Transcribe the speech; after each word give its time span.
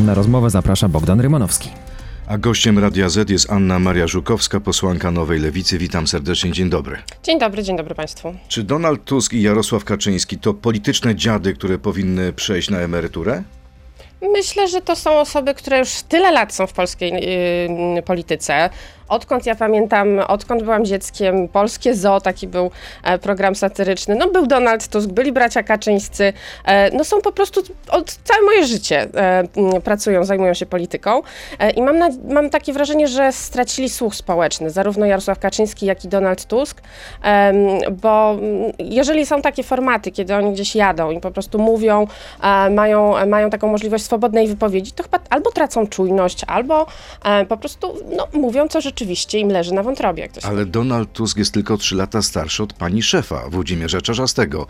Na 0.00 0.14
rozmowę 0.14 0.50
zaprasza 0.50 0.88
Bogdan 0.88 1.20
Rymanowski. 1.20 1.70
A 2.26 2.38
gościem 2.38 2.78
Radia 2.78 3.08
Z 3.08 3.30
jest 3.30 3.50
Anna 3.50 3.78
Maria 3.78 4.06
Żukowska, 4.06 4.60
posłanka 4.60 5.10
Nowej 5.10 5.40
Lewicy. 5.40 5.78
Witam 5.78 6.06
serdecznie, 6.06 6.52
dzień 6.52 6.70
dobry. 6.70 6.98
Dzień 7.22 7.38
dobry, 7.38 7.62
dzień 7.62 7.76
dobry 7.76 7.94
Państwu. 7.94 8.34
Czy 8.48 8.62
Donald 8.62 9.04
Tusk 9.04 9.32
i 9.32 9.42
Jarosław 9.42 9.84
Kaczyński 9.84 10.38
to 10.38 10.54
polityczne 10.54 11.14
dziady, 11.14 11.54
które 11.54 11.78
powinny 11.78 12.32
przejść 12.32 12.70
na 12.70 12.78
emeryturę? 12.78 13.42
Myślę, 14.32 14.68
że 14.68 14.80
to 14.80 14.96
są 14.96 15.10
osoby, 15.10 15.54
które 15.54 15.78
już 15.78 15.90
tyle 16.08 16.32
lat 16.32 16.54
są 16.54 16.66
w 16.66 16.72
polskiej 16.72 17.12
yy, 17.96 18.02
polityce. 18.02 18.70
Odkąd 19.08 19.46
ja 19.46 19.54
pamiętam, 19.54 20.18
odkąd 20.28 20.62
byłam 20.62 20.84
dzieckiem, 20.84 21.48
polskie 21.48 21.94
zoo, 21.94 22.20
taki 22.20 22.48
był 22.48 22.70
e, 23.02 23.18
program 23.18 23.54
satyryczny. 23.54 24.14
No 24.14 24.28
był 24.28 24.46
Donald 24.46 24.88
Tusk, 24.88 25.08
byli 25.08 25.32
bracia 25.32 25.62
Kaczyńscy. 25.62 26.32
E, 26.64 26.96
no 26.96 27.04
są 27.04 27.20
po 27.20 27.32
prostu 27.32 27.62
od 27.88 28.12
całe 28.24 28.42
moje 28.42 28.66
życie 28.66 29.08
e, 29.14 29.80
pracują, 29.84 30.24
zajmują 30.24 30.54
się 30.54 30.66
polityką. 30.66 31.22
I 31.76 31.82
mam, 31.82 31.98
na, 31.98 32.08
mam 32.28 32.50
takie 32.50 32.72
wrażenie, 32.72 33.08
że 33.08 33.32
stracili 33.32 33.88
słuch 33.88 34.14
społeczny, 34.14 34.70
zarówno 34.70 35.06
Jarosław 35.06 35.38
Kaczyński, 35.38 35.86
jak 35.86 36.04
i 36.04 36.08
Donald 36.08 36.44
Tusk. 36.44 36.82
bo 38.02 38.36
jeżeli 38.78 39.26
są 39.26 39.42
takie 39.42 39.62
formaty, 39.62 40.10
kiedy 40.10 40.34
oni 40.34 40.52
gdzieś 40.52 40.76
jadą 40.76 41.10
i 41.10 41.20
po 41.20 41.30
prostu 41.30 41.58
mówią, 41.58 42.06
mają, 42.70 43.26
mają 43.26 43.50
taką 43.50 43.68
możliwość 43.68 44.04
swobodnej 44.04 44.48
wypowiedzi, 44.48 44.92
to 44.92 45.02
chyba 45.02 45.18
albo 45.30 45.52
tracą 45.52 45.86
czujność, 45.86 46.44
albo 46.46 46.86
po 47.48 47.56
prostu 47.56 47.94
no, 48.16 48.28
mówią, 48.32 48.68
co 48.68 48.80
rzeczywiście 48.80 49.01
im 49.38 49.48
leży 49.48 49.74
na 49.74 49.82
wątrobie. 49.82 50.28
Ale 50.42 50.66
Donald 50.66 51.12
Tusk 51.12 51.38
jest 51.38 51.54
tylko 51.54 51.76
3 51.76 51.94
lata 51.96 52.22
starszy 52.22 52.62
od 52.62 52.72
pani 52.72 53.02
szefa, 53.02 53.50
Włodzimierza 53.50 54.00
Czarzastego. 54.00 54.66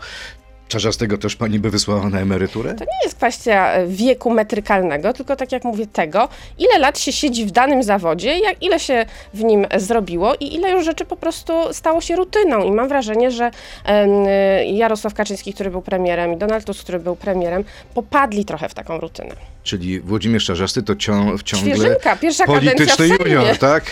Czarzastego 0.67 1.17
też 1.17 1.35
pani 1.35 1.59
by 1.59 1.69
wysłała 1.69 2.09
na 2.09 2.19
emeryturę? 2.19 2.73
To 2.73 2.83
nie 2.83 3.03
jest 3.03 3.15
kwestia 3.15 3.71
e, 3.71 3.87
wieku 3.87 4.31
metrykalnego, 4.31 5.13
tylko 5.13 5.35
tak 5.35 5.51
jak 5.51 5.63
mówię 5.63 5.87
tego, 5.87 6.29
ile 6.57 6.79
lat 6.79 6.99
się 6.99 7.11
siedzi 7.11 7.45
w 7.45 7.51
danym 7.51 7.83
zawodzie, 7.83 8.39
jak, 8.39 8.63
ile 8.63 8.79
się 8.79 9.05
w 9.33 9.43
nim 9.43 9.65
zrobiło 9.77 10.35
i 10.39 10.55
ile 10.55 10.71
już 10.71 10.85
rzeczy 10.85 11.05
po 11.05 11.15
prostu 11.15 11.53
stało 11.71 12.01
się 12.01 12.15
rutyną. 12.15 12.63
I 12.63 12.71
mam 12.71 12.87
wrażenie, 12.87 13.31
że 13.31 13.51
e, 13.85 14.65
Jarosław 14.65 15.13
Kaczyński, 15.13 15.53
który 15.53 15.69
był 15.71 15.81
premierem 15.81 16.33
i 16.33 16.37
Donald 16.37 16.65
Tusk, 16.65 16.83
który 16.83 16.99
był 16.99 17.15
premierem, 17.15 17.63
popadli 17.93 18.45
trochę 18.45 18.69
w 18.69 18.73
taką 18.73 18.99
rutynę. 18.99 19.35
Czyli 19.63 19.99
Włodzimierz 19.99 20.45
Czarzasty 20.45 20.83
to 20.83 20.95
cią, 20.95 21.37
ciągle 21.43 21.75
Świeżynka, 21.75 22.15
pierwsza 22.15 22.45
polityczny 22.45 23.07
junior, 23.07 23.57
tak? 23.57 23.83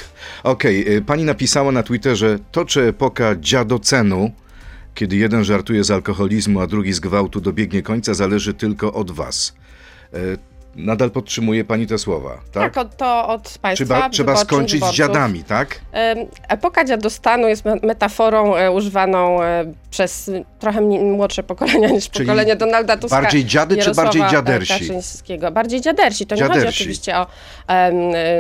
Okej, 0.44 0.82
okay. 0.82 1.02
pani 1.02 1.24
napisała 1.24 1.72
na 1.72 1.84
Twitterze, 1.84 2.38
toczy 2.52 2.82
epoka 2.82 3.36
dziadocenu, 3.40 4.32
kiedy 4.96 5.16
jeden 5.16 5.44
żartuje 5.44 5.84
z 5.84 5.92
alkoholizmu, 5.92 6.60
a 6.60 6.68
drugi 6.68 6.94
z 6.94 7.00
gwałtu 7.00 7.42
dobiegnie 7.42 7.82
końca, 7.82 8.14
zależy 8.14 8.54
tylko 8.54 8.94
od 8.94 9.12
was. 9.12 9.54
E, 10.78 10.82
Nadal 10.82 11.12
podtrzymuje 11.12 11.64
pani 11.66 11.88
te 11.88 11.98
słowa, 11.98 12.38
tak? 12.52 12.74
Tak, 12.74 12.96
to 12.96 13.28
od 13.28 13.58
państwa. 13.62 13.86
Trzeba, 13.86 14.10
trzeba 14.10 14.36
skończyć 14.36 14.74
wyborców. 14.74 14.96
z 14.96 14.98
dziadami, 14.98 15.44
tak? 15.44 15.82
Epoka 16.50 16.86
dziadostanu 16.86 17.48
jest 17.48 17.64
metaforą 17.84 18.56
e, 18.56 18.72
używaną 18.72 19.44
e, 19.44 19.66
przez 19.90 20.32
trochę 20.60 20.82
młodsze 20.82 21.44
pokolenia 21.44 21.90
niż 21.90 22.10
Czyli 22.10 22.26
pokolenie 22.26 22.56
Donalda 22.56 22.98
Tuska. 22.98 23.22
Bardziej 23.22 23.46
dziady 23.46 23.78
czy 23.78 23.94
bardziej 23.94 24.24
dziadersi? 24.32 24.74
Kaczyńskiego. 24.74 25.52
Bardziej 25.52 25.82
dziadersi. 25.82 26.26
To 26.26 26.36
dziadersi. 26.36 26.60
nie 26.60 26.66
chodzi 26.66 26.82
oczywiście 26.82 27.18
o, 27.18 27.28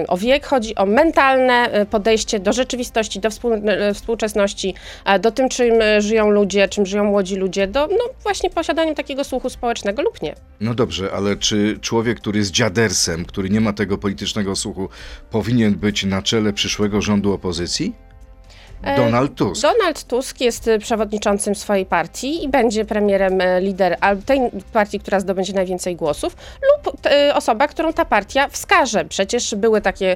o 0.07 0.17
wiek, 0.17 0.45
chodzi 0.45 0.75
o 0.75 0.85
mentalne 0.85 1.53
e, 1.53 1.85
podejście 1.85 2.39
do 2.39 2.53
rzeczywistości, 2.53 3.19
do 3.19 3.29
współczesności, 3.93 4.73
do 5.19 5.31
tym, 5.31 5.49
czym 5.49 5.73
żyją 5.99 6.29
ludzie, 6.29 6.67
czym 6.67 6.85
żyją 6.85 7.03
młodzi 7.03 7.35
ludzie, 7.35 7.67
do 7.67 7.87
no, 7.87 8.03
właśnie 8.23 8.49
posiadaniem 8.49 8.95
takiego 8.95 9.23
słuchu 9.23 9.49
społecznego 9.49 10.01
lub 10.01 10.21
nie. 10.21 10.35
No 10.61 10.73
dobrze, 10.73 11.11
ale 11.13 11.35
czy 11.35 11.79
człowiek 11.81 12.20
który 12.21 12.39
jest 12.39 12.51
dziadersem, 12.51 13.25
który 13.25 13.49
nie 13.49 13.61
ma 13.61 13.73
tego 13.73 13.97
politycznego 13.97 14.55
słuchu, 14.55 14.89
powinien 15.29 15.75
być 15.75 16.03
na 16.03 16.21
czele 16.21 16.53
przyszłego 16.53 17.01
rządu 17.01 17.33
opozycji? 17.33 18.10
E, 18.83 18.95
Donald 18.95 19.35
Tusk. 19.35 19.61
Donald 19.61 20.03
Tusk 20.03 20.41
jest 20.41 20.67
e, 20.67 20.79
przewodniczącym 20.79 21.55
swojej 21.55 21.85
partii 21.85 22.43
i 22.43 22.49
będzie 22.49 22.85
premierem 22.85 23.41
e, 23.41 23.61
lider 23.61 23.97
tej 24.25 24.39
partii, 24.73 24.99
która 24.99 25.19
zdobędzie 25.19 25.53
najwięcej 25.53 25.95
głosów, 25.95 26.35
lub 26.61 26.97
osoba, 27.33 27.67
którą 27.67 27.93
ta 27.93 28.05
partia 28.05 28.47
wskaże. 28.47 29.05
Przecież 29.05 29.55
były 29.55 29.81
takie 29.81 30.15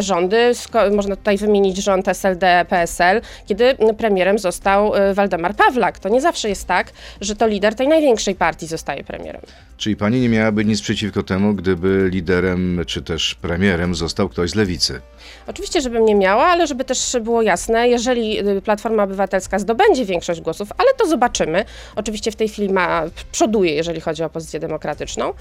rządy, 0.00 0.52
można 0.92 1.16
tutaj 1.16 1.36
wymienić 1.36 1.76
rząd 1.76 2.08
SLD-PSL, 2.08 3.20
kiedy 3.46 3.76
premierem 3.98 4.38
został 4.38 4.92
Waldemar 5.14 5.54
Pawlak. 5.54 5.98
To 5.98 6.08
nie 6.08 6.20
zawsze 6.20 6.48
jest 6.48 6.66
tak, 6.66 6.92
że 7.20 7.36
to 7.36 7.46
lider 7.46 7.74
tej 7.74 7.88
największej 7.88 8.34
partii 8.34 8.66
zostaje 8.66 9.04
premierem. 9.04 9.40
Czyli 9.76 9.96
pani 9.96 10.20
nie 10.20 10.28
miałaby 10.28 10.64
nic 10.64 10.82
przeciwko 10.82 11.22
temu, 11.22 11.54
gdyby 11.54 12.08
liderem 12.12 12.80
czy 12.86 13.02
też 13.02 13.34
premierem 13.34 13.94
został 13.94 14.28
ktoś 14.28 14.50
z 14.50 14.54
lewicy? 14.54 15.00
Oczywiście, 15.46 15.80
żebym 15.80 16.04
nie 16.04 16.14
miała, 16.14 16.44
ale 16.44 16.66
żeby 16.66 16.84
też 16.84 17.16
było 17.22 17.42
jasne, 17.42 17.88
jeżeli 17.88 18.03
y, 18.12 18.62
Platforma 18.62 19.02
Obywatelska 19.02 19.58
zdobędzie 19.58 20.04
większość 20.04 20.40
głosów, 20.40 20.68
ale 20.78 20.94
to 20.94 21.06
zobaczymy. 21.06 21.64
Oczywiście 21.96 22.30
w 22.30 22.36
tej 22.36 22.48
chwili 22.48 22.72
ma, 22.72 23.02
przoduje, 23.32 23.74
jeżeli 23.74 24.00
chodzi 24.00 24.22
o 24.22 24.26
opozycję 24.26 24.60
demokratyczną 24.60 25.32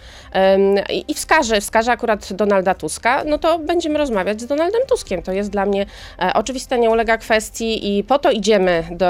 i 1.07 1.13
wskaże, 1.13 1.61
wskaże 1.61 1.91
akurat 1.91 2.33
Donalda 2.33 2.73
Tuska, 2.73 3.23
no 3.25 3.37
to 3.37 3.59
będziemy 3.59 3.97
rozmawiać 3.97 4.41
z 4.41 4.45
Donaldem 4.45 4.81
Tuskiem. 4.89 5.21
To 5.21 5.31
jest 5.31 5.49
dla 5.49 5.65
mnie 5.65 5.85
e, 6.19 6.33
oczywiste, 6.33 6.79
nie 6.79 6.89
ulega 6.89 7.17
kwestii 7.17 7.97
i 7.97 8.03
po 8.03 8.19
to 8.19 8.31
idziemy 8.31 8.83
do, 8.91 9.05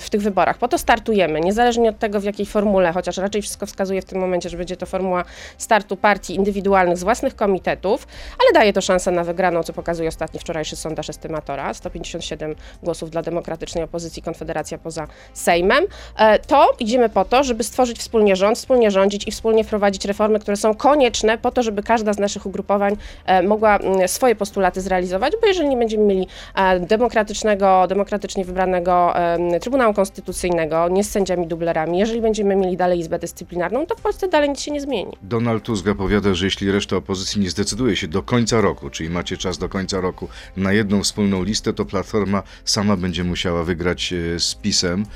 w 0.00 0.10
tych 0.10 0.20
wyborach, 0.20 0.58
po 0.58 0.68
to 0.68 0.78
startujemy, 0.78 1.40
niezależnie 1.40 1.90
od 1.90 1.98
tego 1.98 2.20
w 2.20 2.24
jakiej 2.24 2.46
formule, 2.46 2.92
chociaż 2.92 3.16
raczej 3.16 3.42
wszystko 3.42 3.66
wskazuje 3.66 4.02
w 4.02 4.04
tym 4.04 4.18
momencie, 4.18 4.48
że 4.48 4.56
będzie 4.56 4.76
to 4.76 4.86
formuła 4.86 5.24
startu 5.58 5.96
partii 5.96 6.34
indywidualnych 6.34 6.98
z 6.98 7.02
własnych 7.02 7.36
komitetów, 7.36 8.06
ale 8.40 8.60
daje 8.60 8.72
to 8.72 8.80
szansę 8.80 9.10
na 9.10 9.24
wygraną, 9.24 9.62
co 9.62 9.72
pokazuje 9.72 10.08
ostatni 10.08 10.40
wczorajszy 10.40 10.76
sondaż 10.76 11.10
estymatora, 11.10 11.74
157 11.74 12.54
głosów 12.82 13.10
dla 13.10 13.22
demokratycznej 13.22 13.84
opozycji, 13.84 14.22
Konfederacja 14.22 14.78
poza 14.78 15.06
Sejmem, 15.34 15.84
e, 16.16 16.38
to 16.38 16.72
idziemy 16.78 17.08
po 17.08 17.24
to, 17.24 17.44
żeby 17.44 17.64
stworzyć 17.64 17.98
wspólnie 17.98 18.36
rząd, 18.36 18.58
wspólnie 18.58 18.90
rządzić 18.90 19.28
i 19.28 19.30
wspólnie 19.30 19.64
wprowadzić 19.64 20.04
reformy, 20.04 20.38
które 20.38 20.56
są 20.56 20.74
konieczne 20.74 21.38
po 21.38 21.50
to, 21.50 21.62
żeby 21.62 21.82
każda 21.82 22.12
z 22.12 22.18
naszych 22.18 22.46
ugrupowań 22.46 22.96
e, 23.26 23.42
mogła 23.42 23.78
swoje 24.06 24.36
postulaty 24.36 24.80
zrealizować, 24.80 25.32
bo 25.40 25.46
jeżeli 25.46 25.68
nie 25.68 25.76
będziemy 25.76 26.04
mieli 26.04 26.26
e, 26.54 26.80
demokratycznego, 26.80 27.86
demokratycznie 27.86 28.44
wybranego 28.44 29.14
Trybunału 29.60 29.94
Konstytucyjnego, 29.94 30.88
nie 30.88 31.04
z 31.04 31.10
sędziami 31.10 31.46
dublerami, 31.46 31.98
jeżeli 31.98 32.20
będziemy 32.20 32.56
mieli 32.56 32.76
dalej 32.76 32.98
Izbę 32.98 33.18
Dyscyplinarną, 33.18 33.86
to 33.86 33.94
w 33.94 34.00
Polsce 34.00 34.28
dalej 34.28 34.48
nic 34.48 34.60
się 34.60 34.70
nie 34.70 34.80
zmieni. 34.80 35.12
Donald 35.22 35.64
Tusk 35.64 35.84
zapowiada, 35.84 36.34
że 36.34 36.44
jeśli 36.44 36.70
reszta 36.70 36.96
opozycji 36.96 37.40
nie 37.40 37.50
zdecyduje 37.50 37.96
się 37.96 38.08
do 38.08 38.22
końca 38.22 38.60
roku, 38.60 38.90
czyli 38.90 39.10
macie 39.10 39.36
czas 39.36 39.58
do 39.58 39.68
końca 39.68 40.00
roku 40.00 40.28
na 40.56 40.72
jedną 40.72 41.02
wspólną 41.02 41.42
listę, 41.42 41.72
to 41.72 41.84
Platforma 41.84 42.42
sama 42.64 42.96
będzie 42.96 43.24
musiała 43.24 43.64
wygrać 43.64 44.12
e, 44.12 44.40
z 44.40 44.54
PiSem, 44.54 45.06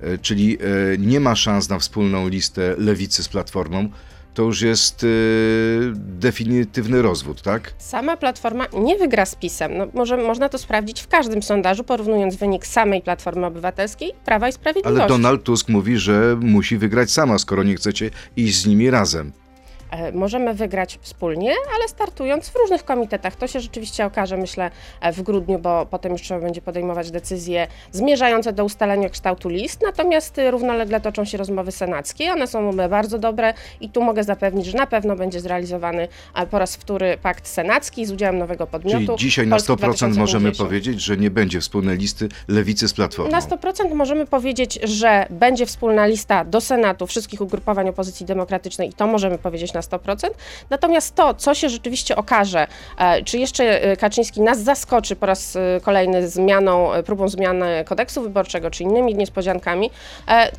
e, 0.00 0.18
czyli 0.18 0.58
e, 0.60 0.98
nie 0.98 1.20
ma 1.20 1.36
szans 1.36 1.68
na 1.68 1.78
wspólną 1.78 2.28
listę 2.28 2.74
lewicy 2.78 3.22
z 3.22 3.28
Platformą 3.28 3.88
to 4.34 4.42
już 4.42 4.60
jest 4.60 5.06
definitywny 5.94 7.02
rozwód, 7.02 7.42
tak? 7.42 7.74
Sama 7.78 8.16
Platforma 8.16 8.66
nie 8.72 8.98
wygra 8.98 9.26
z 9.26 9.34
PiSem. 9.34 9.78
No, 9.78 9.86
może, 9.94 10.16
można 10.16 10.48
to 10.48 10.58
sprawdzić 10.58 11.00
w 11.00 11.08
każdym 11.08 11.42
sondażu, 11.42 11.84
porównując 11.84 12.36
wynik 12.36 12.66
samej 12.66 13.02
Platformy 13.02 13.46
Obywatelskiej, 13.46 14.12
Prawa 14.24 14.48
i 14.48 14.52
Sprawiedliwości. 14.52 15.00
Ale 15.00 15.08
Donald 15.08 15.42
Tusk 15.42 15.68
mówi, 15.68 15.98
że 15.98 16.36
musi 16.40 16.78
wygrać 16.78 17.10
sama, 17.10 17.38
skoro 17.38 17.62
nie 17.62 17.74
chcecie 17.74 18.10
iść 18.36 18.56
z 18.56 18.66
nimi 18.66 18.90
razem. 18.90 19.32
E, 19.92 20.12
możemy 20.12 20.54
wygrać 20.54 20.98
wspólnie, 21.02 21.54
ale 21.74 21.88
startując 21.88 22.48
w 22.48 22.56
różnych 22.56 22.84
komitetach. 22.84 23.36
To 23.36 23.46
się 23.46 23.60
rzeczywiście 23.60 24.06
okaże, 24.06 24.36
myślę, 24.36 24.70
e, 25.00 25.12
w 25.12 25.22
grudniu, 25.22 25.58
bo 25.58 25.86
potem 25.86 26.12
już 26.12 26.22
trzeba 26.22 26.40
będzie 26.40 26.62
podejmować 26.62 27.10
decyzje 27.10 27.66
zmierzające 27.92 28.52
do 28.52 28.64
ustalenia 28.64 29.08
kształtu 29.08 29.48
list. 29.48 29.82
Natomiast 29.82 30.38
e, 30.38 30.50
równolegle 30.50 31.00
toczą 31.00 31.24
się 31.24 31.38
rozmowy 31.38 31.72
senackie. 31.72 32.32
One 32.32 32.46
są 32.46 32.76
bardzo 32.76 33.18
dobre 33.18 33.54
i 33.80 33.88
tu 33.88 34.02
mogę 34.02 34.24
zapewnić, 34.24 34.66
że 34.66 34.78
na 34.78 34.86
pewno 34.86 35.16
będzie 35.16 35.40
zrealizowany 35.40 36.08
po 36.50 36.58
raz 36.58 36.76
wtóry 36.76 37.18
pakt 37.22 37.48
senacki 37.48 38.06
z 38.06 38.12
udziałem 38.12 38.38
nowego 38.38 38.66
podmiotu. 38.66 39.06
Czyli 39.06 39.18
dzisiaj 39.18 39.46
na 39.46 39.56
100% 39.56 40.16
możemy 40.16 40.52
powiedzieć, 40.52 41.00
że 41.00 41.16
nie 41.16 41.30
będzie 41.30 41.60
wspólnej 41.60 41.98
listy 41.98 42.28
lewicy 42.48 42.88
z 42.88 42.94
Platformą. 42.94 43.32
Na 43.32 43.40
100% 43.40 43.94
możemy 43.94 44.26
powiedzieć, 44.26 44.78
że 44.82 45.26
będzie 45.30 45.66
wspólna 45.66 46.06
lista 46.06 46.44
do 46.44 46.60
Senatu 46.60 47.06
wszystkich 47.06 47.40
ugrupowań 47.40 47.88
opozycji 47.88 48.26
demokratycznej 48.26 48.88
i 48.88 48.92
to 48.92 49.06
możemy 49.06 49.38
powiedzieć 49.38 49.72
na 49.72 49.81
100%. 49.82 50.30
Natomiast 50.70 51.14
to, 51.14 51.34
co 51.34 51.54
się 51.54 51.68
rzeczywiście 51.68 52.16
okaże, 52.16 52.66
e, 52.98 53.22
czy 53.22 53.38
jeszcze 53.38 53.82
e, 53.82 53.96
Kaczyński 53.96 54.40
nas 54.40 54.62
zaskoczy 54.62 55.16
po 55.16 55.26
raz 55.26 55.56
e, 55.56 55.80
kolejny 55.80 56.28
zmianą, 56.28 56.90
próbą 57.06 57.28
zmiany 57.28 57.84
kodeksu 57.84 58.22
wyborczego, 58.22 58.70
czy 58.70 58.82
innymi 58.82 59.14
niespodziankami, 59.14 59.90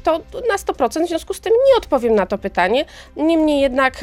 to 0.03 0.19
na 0.49 0.55
100% 0.55 1.05
w 1.05 1.07
związku 1.07 1.33
z 1.33 1.39
tym 1.39 1.53
nie 1.53 1.77
odpowiem 1.77 2.15
na 2.15 2.25
to 2.25 2.37
pytanie. 2.37 2.85
Niemniej 3.15 3.61
jednak, 3.61 4.01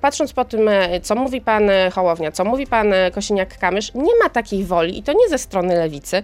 patrząc 0.00 0.32
po 0.32 0.44
tym, 0.44 0.70
co 1.02 1.14
mówi 1.14 1.40
pan 1.40 1.70
Hołownia, 1.94 2.32
co 2.32 2.44
mówi 2.44 2.66
pan 2.66 2.92
Kosiniak-Kamysz, 3.12 3.90
nie 3.94 4.12
ma 4.22 4.28
takiej 4.28 4.64
woli 4.64 4.98
i 4.98 5.02
to 5.02 5.12
nie 5.12 5.28
ze 5.28 5.38
strony 5.38 5.76
lewicy, 5.76 6.22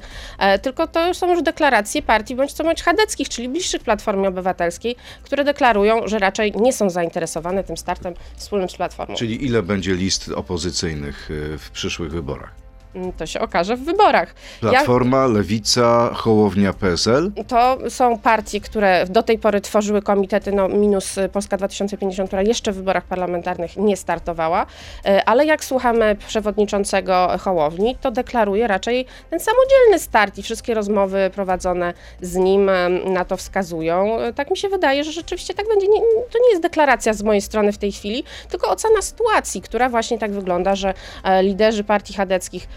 tylko 0.62 0.86
to 0.86 1.14
są 1.14 1.30
już 1.30 1.42
deklaracje 1.42 2.02
partii 2.02 2.34
bądź 2.34 2.52
co 2.52 2.64
bądź 2.64 2.82
chadeckich, 2.82 3.28
czyli 3.28 3.48
bliższych 3.48 3.82
Platformie 3.82 4.28
Obywatelskiej, 4.28 4.96
które 5.22 5.44
deklarują, 5.44 6.08
że 6.08 6.18
raczej 6.18 6.52
nie 6.56 6.72
są 6.72 6.90
zainteresowane 6.90 7.64
tym 7.64 7.76
startem 7.76 8.14
wspólnym 8.36 8.68
Platformą. 8.76 9.14
Czyli 9.14 9.44
ile 9.44 9.62
będzie 9.62 9.94
list 9.94 10.28
opozycyjnych 10.28 11.30
y, 11.30 11.58
w 11.58 11.70
przyszłych 11.70 12.10
wyborach? 12.12 12.63
Mm, 12.94 13.12
To 13.12 13.26
się 13.26 13.40
okaże 13.40 13.76
w 13.76 13.80
wyborach. 13.84 14.34
Ja, 14.62 14.70
Platforma, 14.70 15.26
Lewica, 15.26 16.10
Hołownia, 16.14 16.72
PSL? 16.72 17.32
to 17.48 17.78
są 17.88 18.18
partie, 18.18 18.60
które 18.60 19.06
do 19.10 19.22
tej 19.22 19.38
pory 19.38 19.60
tworzyły 19.60 20.02
komitety, 20.02 20.52
no 20.52 20.68
minus 20.68 21.18
y, 21.18 21.28
Polska 21.28 21.56
2050, 21.56 22.30
która 22.30 22.42
jeszcze 22.42 22.72
w 22.72 22.76
wyborach 22.76 23.04
parlamentarnych 23.04 23.76
nie 23.76 23.96
startowała, 23.96 24.66
Y, 25.08 25.24
ale 25.24 25.46
jak 25.46 25.64
słuchamy 25.64 26.16
przewodniczącego 26.26 27.28
Hołowni, 27.40 27.96
to 28.00 28.10
deklaruje 28.10 28.66
raczej 28.66 29.06
ten 29.30 29.40
samodzielny 29.40 29.98
start 29.98 30.38
i 30.38 30.42
wszystkie 30.42 30.74
rozmowy 30.74 31.30
prowadzone 31.34 31.94
z 32.20 32.36
nim 32.36 32.68
y, 32.68 32.88
na 33.06 33.24
to 33.24 33.36
wskazują. 33.36 34.16
Tak 34.34 34.50
mi 34.50 34.56
się 34.56 34.68
wydaje, 34.68 35.04
że 35.04 35.12
rzeczywiście 35.12 35.54
tak 35.54 35.68
będzie. 35.68 35.88
Nie, 35.88 36.00
to 36.32 36.38
nie 36.44 36.50
jest 36.50 36.62
deklaracja 36.62 37.12
z 37.12 37.22
mojej 37.22 37.40
strony 37.42 37.72
w 37.72 37.78
tej 37.78 37.92
chwili, 37.92 38.24
tylko 38.48 38.70
ocena 38.70 39.02
sytuacji, 39.02 39.62
która 39.62 39.88
właśnie 39.88 40.18
tak 40.18 40.32
wygląda, 40.32 40.74
że 40.74 40.94
liderzy 41.42 41.84
partii 41.84 42.14
chadeckich 42.14 42.68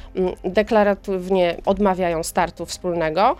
deklaratywnie 0.43 1.57
odmawiają 1.65 2.23
startu 2.23 2.65
wspólnego. 2.65 3.35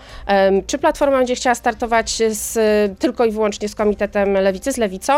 Czy 0.68 0.78
Platforma 0.78 1.18
będzie 1.18 1.36
chciała 1.36 1.56
startować 1.56 2.22
z, 2.30 2.54
tylko 3.00 3.25
i 3.25 3.31
wyłącznie 3.31 3.69
z 3.69 3.75
Komitetem 3.75 4.34
Lewicy, 4.34 4.72
z 4.72 4.78
Lewicą? 4.78 5.14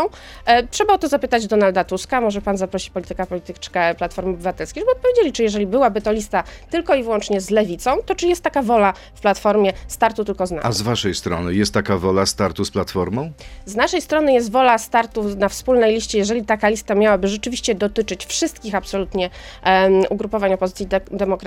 E, 0.46 0.66
Trzeba 0.66 0.94
o 0.94 0.98
to 0.98 1.08
zapytać 1.08 1.46
Donalda 1.46 1.84
Tuska, 1.84 2.20
może 2.20 2.40
pan 2.42 2.56
zaprosi 2.56 2.90
polityka, 2.90 3.26
polityczkę 3.26 3.94
Platformy 3.94 4.30
Obywatelskiej, 4.30 4.80
żeby 4.82 4.92
odpowiedzieli, 4.92 5.32
czy 5.32 5.42
jeżeli 5.42 5.66
byłaby 5.66 6.00
to 6.00 6.12
lista 6.12 6.44
tylko 6.70 6.94
i 6.94 7.02
wyłącznie 7.02 7.40
z 7.40 7.50
Lewicą, 7.50 7.96
to 8.06 8.14
czy 8.14 8.26
jest 8.26 8.42
taka 8.42 8.62
wola 8.62 8.92
w 9.14 9.20
Platformie 9.20 9.72
startu 9.88 10.24
tylko 10.24 10.46
z 10.46 10.50
nami? 10.50 10.62
A 10.64 10.72
z 10.72 10.82
waszej 10.82 11.14
strony 11.14 11.54
jest 11.54 11.74
taka 11.74 11.96
wola 11.98 12.26
startu 12.26 12.64
z 12.64 12.70
Platformą? 12.70 13.30
Z 13.64 13.74
naszej 13.76 14.00
strony 14.02 14.32
jest 14.32 14.50
wola 14.52 14.78
startu 14.78 15.22
na 15.36 15.48
wspólnej 15.48 15.94
liście, 15.94 16.18
jeżeli 16.18 16.44
taka 16.44 16.68
lista 16.68 16.94
miałaby 16.94 17.28
rzeczywiście 17.28 17.74
dotyczyć 17.74 18.26
wszystkich 18.26 18.74
absolutnie 18.74 19.30
em, 19.62 20.02
ugrupowań 20.10 20.52
opozycji 20.52 20.86
de- 20.86 21.00
demokratycznej. 21.10 21.39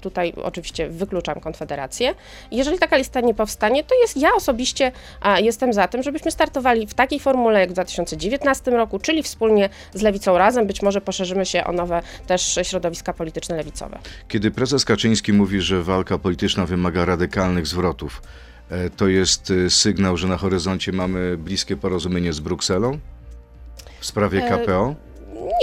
Tutaj 0.00 0.32
oczywiście 0.42 0.88
wykluczam 0.88 1.40
Konfederację. 1.40 2.14
Jeżeli 2.50 2.78
taka 2.78 2.96
lista 2.96 3.20
nie 3.20 3.34
powstanie, 3.34 3.84
to 3.84 3.94
jest 3.94 4.16
ja 4.16 4.34
osobiście 4.36 4.92
jestem 5.36 5.72
za 5.72 5.88
tym, 5.88 6.02
żebyśmy 6.02 6.30
startowali 6.30 6.86
w 6.86 6.94
takiej 6.94 7.20
formule 7.20 7.60
jak 7.60 7.70
w 7.70 7.72
2019 7.72 8.70
roku, 8.70 8.98
czyli 8.98 9.22
wspólnie 9.22 9.68
z 9.94 10.02
Lewicą 10.02 10.38
razem. 10.38 10.66
Być 10.66 10.82
może 10.82 11.00
poszerzymy 11.00 11.46
się 11.46 11.64
o 11.64 11.72
nowe 11.72 12.02
też 12.26 12.58
środowiska 12.62 13.12
polityczne 13.12 13.56
lewicowe. 13.56 13.98
Kiedy 14.28 14.50
prezes 14.50 14.84
Kaczyński 14.84 15.32
mówi, 15.32 15.60
że 15.60 15.82
walka 15.82 16.18
polityczna 16.18 16.66
wymaga 16.66 17.04
radykalnych 17.04 17.66
zwrotów, 17.66 18.22
e, 18.70 18.90
to 18.90 19.08
jest 19.08 19.50
y, 19.50 19.70
sygnał, 19.70 20.16
że 20.16 20.28
na 20.28 20.36
horyzoncie 20.36 20.92
mamy 20.92 21.36
bliskie 21.36 21.76
porozumienie 21.76 22.32
z 22.32 22.40
Brukselą 22.40 22.98
w 24.00 24.06
sprawie 24.06 24.44
E, 24.44 24.58
KPO? 24.58 25.07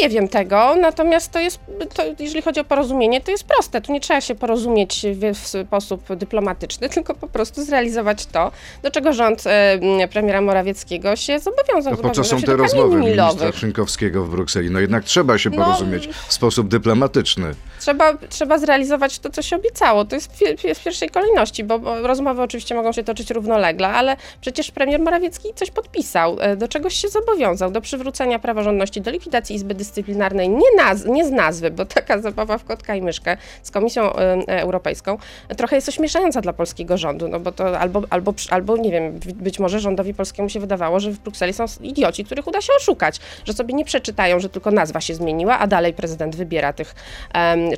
Nie 0.02 0.10
wiem 0.10 0.28
tego, 0.28 0.76
natomiast 0.82 1.32
to 1.32 1.40
jest, 1.40 1.60
to, 1.94 2.04
jeżeli 2.20 2.42
chodzi 2.42 2.60
o 2.60 2.64
porozumienie, 2.64 3.22
to 3.22 3.32
jest 3.32 3.44
proste. 3.44 3.82
Tu 3.82 3.94
nie 3.94 4.00
trzeba 4.00 4.22
się 4.22 4.36
porozumieć 4.36 5.06
w, 5.14 5.40
w 5.40 5.48
sposób 5.48 6.16
dyplomatyczny, 6.16 6.90
tylko 6.96 7.16
po 7.16 7.28
prostu 7.28 7.64
zrealizować 7.64 8.26
to, 8.26 8.52
do 8.84 8.92
czego 8.92 9.14
rząd 9.14 9.44
e, 9.48 10.08
premiera 10.08 10.42
Morawieckiego 10.42 11.16
się 11.16 11.40
zobowiązał. 11.40 11.96
To 11.96 12.02
po 12.02 12.10
co 12.10 12.24
są 12.24 12.42
te 12.42 12.56
rozmowy 12.56 12.98
ministra. 12.98 13.52
Szynkowskiego 13.52 14.24
w 14.24 14.30
Brukseli? 14.30 14.72
No 14.72 14.80
jednak 14.80 15.04
trzeba 15.04 15.38
się 15.38 15.50
No, 15.50 15.58
porozumieć 15.58 16.10
w 16.28 16.34
sposób 16.34 16.68
dyplomatyczny. 16.68 17.56
Trzeba, 17.80 18.14
trzeba 18.30 18.58
zrealizować 18.58 19.20
to, 19.20 19.30
co 19.30 19.42
się 19.42 19.56
obiecało. 19.56 20.06
To 20.06 20.16
jest 20.16 20.32
w, 20.34 20.40
w 20.80 20.84
pierwszej 20.84 21.10
kolejności, 21.10 21.64
bo, 21.64 21.80
bo 21.80 22.08
rozmowy 22.08 22.42
oczywiście 22.42 22.76
mogą 22.76 22.92
się 22.92 23.04
toczyć 23.04 23.32
równolegle, 23.32 23.88
ale 23.88 24.18
przecież 24.42 24.72
premier 24.72 25.02
Morawiecki 25.02 25.50
coś 25.56 25.72
podpisał, 25.72 26.38
e, 26.40 26.56
do 26.56 26.68
czegoś 26.68 26.96
się 26.96 27.08
zobowiązał, 27.08 27.72
do 27.72 27.82
przywrócenia 27.82 28.40
praworządności, 28.40 29.02
do 29.02 29.12
likwidacji 29.12 29.56
Izby 29.56 29.75
Dyscyplinarnej, 29.76 30.50
nie, 30.50 30.84
naz- 30.84 31.06
nie 31.10 31.26
z 31.26 31.32
nazwy, 31.32 31.72
bo 31.72 31.86
taka 31.86 32.20
zabawa 32.20 32.58
w 32.58 32.64
kotka 32.64 32.96
i 32.96 33.02
myszkę 33.02 33.38
z 33.64 33.72
Komisją 33.72 34.14
e, 34.16 34.34
e, 34.48 34.62
Europejską 34.62 35.18
trochę 35.58 35.76
jest 35.76 35.90
ośmieszająca 35.90 36.42
dla 36.42 36.54
polskiego 36.54 36.98
rządu, 36.98 37.28
no 37.28 37.40
bo 37.40 37.52
to 37.52 37.80
albo, 37.80 38.02
albo, 38.10 38.34
albo 38.50 38.78
nie 38.78 38.92
wiem, 38.92 39.20
być 39.36 39.60
może 39.60 39.80
rządowi 39.80 40.14
polskiemu 40.14 40.50
się 40.50 40.60
wydawało, 40.60 41.00
że 41.00 41.12
w 41.12 41.20
Brukseli 41.20 41.54
są 41.54 41.66
idioci, 41.82 42.26
których 42.26 42.48
uda 42.48 42.62
się 42.62 42.74
oszukać, 42.78 43.20
że 43.46 43.54
sobie 43.54 43.74
nie 43.74 43.86
przeczytają, 43.86 44.40
że 44.40 44.50
tylko 44.50 44.72
nazwa 44.72 45.02
się 45.02 45.16
zmieniła, 45.16 45.60
a 45.60 45.68
dalej 45.68 45.94
prezydent 45.94 46.36
wybiera 46.36 46.74
tych 46.74 46.96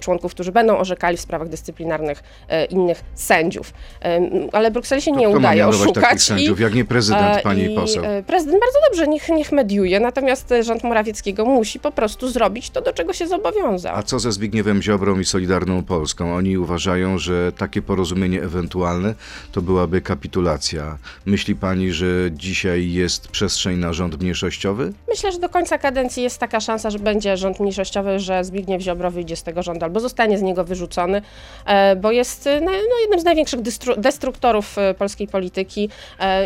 członków, 0.02 0.32
którzy 0.32 0.52
będą 0.52 0.78
orzekali 0.78 1.18
w 1.18 1.22
sprawach 1.22 1.50
dyscyplinarnych 1.50 2.24
e, 2.50 2.66
innych 2.66 3.04
sędziów. 3.16 3.74
Em, 4.02 4.30
ale 4.52 4.72
Brukseli 4.72 5.02
się 5.02 5.12
To 5.14 5.20
nie 5.20 5.30
udaje 5.30 5.68
oszukać. 5.68 6.04
takich 6.04 6.22
sędziów, 6.22 6.60
jak 6.60 6.74
nie 6.74 6.86
prezydent, 6.86 7.38
e, 7.38 7.42
pani 7.42 7.72
i, 7.74 7.76
poseł? 7.76 8.04
e, 8.06 8.24
Prezydent 8.24 8.60
bardzo 8.60 8.78
dobrze, 8.90 9.08
niech, 9.08 9.30
niech 9.30 9.52
mediuje, 9.52 10.00
natomiast 10.00 10.52
e, 10.52 10.64
rząd 10.64 10.84
Morawieckiego 10.84 11.46
musi 11.46 11.77
po 11.80 11.92
prostu 11.92 12.30
zrobić 12.30 12.70
to, 12.70 12.82
do 12.82 12.94
czego 12.94 13.14
się 13.14 13.28
zobowiązał. 13.28 13.96
A 13.96 14.04
co 14.04 14.20
ze 14.20 14.32
Zbigniewem 14.32 14.82
Ziobrą 14.82 15.20
i 15.20 15.26
Solidarną 15.26 15.84
Polską? 15.84 16.36
Oni 16.36 16.58
uważają, 16.58 17.18
że 17.18 17.52
takie 17.52 17.82
porozumienie 17.82 18.44
ewentualne 18.44 19.16
to 19.52 19.62
byłaby 19.62 20.02
kapitulacja. 20.02 20.98
Myśli 21.26 21.56
pani, 21.56 21.92
że 21.92 22.06
dzisiaj 22.32 22.92
jest 22.92 23.28
przestrzeń 23.28 23.78
na 23.78 23.94
rząd 23.94 24.22
mniejszościowy? 24.22 24.94
Myślę, 25.08 25.32
że 25.32 25.40
do 25.40 25.50
końca 25.50 25.78
kadencji 25.78 26.24
jest 26.24 26.38
taka 26.38 26.60
szansa, 26.60 26.90
że 26.90 27.00
będzie 27.00 27.38
rząd 27.38 27.60
mniejszościowy, 27.60 28.20
że 28.20 28.44
Zbigniew 28.44 28.82
Ziobro 28.82 29.12
wyjdzie 29.12 29.36
z 29.36 29.44
tego 29.44 29.64
rządu 29.64 29.86
albo 29.86 30.00
zostanie 30.00 30.38
z 30.38 30.42
niego 30.42 30.64
wyrzucony, 30.64 31.22
e, 31.66 31.96
bo 31.96 32.12
jest 32.12 32.48
e, 32.48 32.62
no, 32.62 32.72
no, 32.72 33.00
jednym 33.02 33.20
z 33.20 33.24
największych 33.24 33.60
destruktorów 33.98 34.78
e, 34.78 34.94
polskiej 34.94 35.28
polityki 35.28 35.90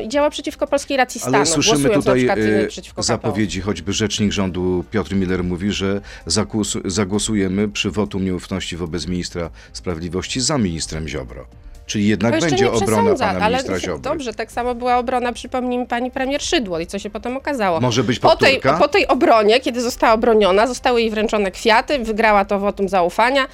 i 0.04 0.10
działa 0.10 0.30
przeciwko 0.30 0.68
polskiej 0.68 0.98
racji 0.98 1.22
stanu, 1.22 1.36
Ale 1.36 1.46
słyszymy 1.46 1.90
głosując 1.90 2.06
tutaj 2.06 2.28
zapowiedzi, 2.98 3.62
choćby 3.62 3.94
rzecznik 3.94 4.32
rządu 4.32 4.84
Piotr 4.92 5.16
Miller 5.22 5.44
mówi, 5.44 5.72
że 5.72 6.02
zagłosu- 6.28 6.82
zagłosujemy 6.90 7.70
przy 7.70 7.92
wotum 7.92 8.26
nieufności 8.26 8.78
wobec 8.78 9.08
ministra 9.08 9.50
sprawiedliwości 9.74 10.42
za 10.42 10.58
ministrem 10.58 11.08
Ziobro. 11.08 11.46
Czyli 11.86 12.08
jednak 12.08 12.40
będzie 12.40 12.72
obrona 12.72 13.16
pana 13.16 13.40
ale 13.40 13.58
ministra 13.58 13.80
Ziobry. 13.80 14.02
Dobrze, 14.02 14.34
tak 14.34 14.52
samo 14.52 14.76
była 14.76 14.98
obrona, 14.98 15.34
przypomnij 15.34 15.78
mi 15.80 15.86
pani 15.88 16.12
premier 16.12 16.42
Szydło 16.42 16.80
i 16.80 16.88
co 16.88 17.00
się 17.00 17.10
potem 17.10 17.38
okazało. 17.38 17.80
Może 17.82 18.04
być 18.04 18.20
po 18.20 18.36
tej, 18.36 18.62
po 18.80 18.88
tej 18.88 19.08
obronie, 19.08 19.60
kiedy 19.60 19.82
została 19.82 20.14
obroniona, 20.14 20.68
zostały 20.68 21.02
jej 21.02 21.10
wręczone 21.12 21.52
kwiaty, 21.52 22.00
wygrała 22.00 22.46
to 22.46 22.60
wotum 22.60 22.90
zaufania, 22.90 23.48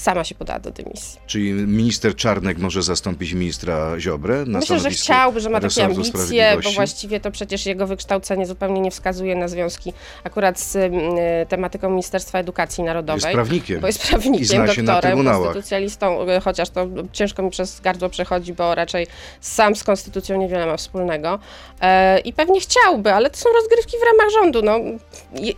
sama 0.00 0.24
się 0.24 0.34
podała 0.34 0.58
do 0.58 0.70
dymisji. 0.70 1.20
Czyli 1.26 1.52
minister 1.52 2.16
Czarnek 2.16 2.58
może 2.58 2.82
zastąpić 2.82 3.32
ministra 3.32 4.00
Ziobrę 4.00 4.44
na 4.46 4.58
Myślę, 4.58 4.78
że 4.80 4.90
chciałby, 4.90 5.40
że 5.40 5.50
ma 5.50 5.60
takie 5.60 5.84
ambicje, 5.84 6.56
bo 6.64 6.70
właściwie 6.70 7.20
to 7.20 7.30
przecież 7.30 7.66
jego 7.66 7.86
wykształcenie 7.86 8.46
zupełnie 8.46 8.80
nie 8.80 8.90
wskazuje 8.90 9.36
na 9.36 9.48
związki 9.48 9.92
akurat 10.24 10.60
z 10.60 10.76
mm, 10.76 11.02
tematyką 11.48 11.90
Ministerstwa 11.90 12.38
Edukacji 12.38 12.84
Narodowej. 12.84 13.20
Jest 13.22 13.32
prawnikiem. 13.32 13.80
Bo 13.80 13.86
jest 13.86 14.04
I 14.04 14.08
prawnikiem, 14.08 14.46
zna 14.46 14.74
się 14.74 14.82
na 14.82 14.92
doktorem, 14.92 15.18
trybunałach. 15.18 15.42
konstytucjalistą, 15.52 16.28
y, 16.28 16.40
chociaż 16.40 16.70
to 16.70 16.86
ciężko 17.12 17.42
mi 17.42 17.50
przez 17.50 17.80
gardło 17.80 18.08
przechodzi, 18.08 18.52
bo 18.52 18.74
raczej 18.74 19.06
sam 19.40 19.76
z 19.76 19.84
konstytucją 19.84 20.38
niewiele 20.38 20.66
ma 20.66 20.76
wspólnego. 20.76 21.38
E, 21.80 22.18
I 22.18 22.32
pewnie 22.32 22.60
chciałby, 22.60 23.12
ale 23.12 23.30
to 23.30 23.36
są 23.36 23.48
rozgrywki 23.52 23.96
w 23.98 24.02
ramach 24.04 24.32
rządu. 24.32 24.62
No, 24.62 24.78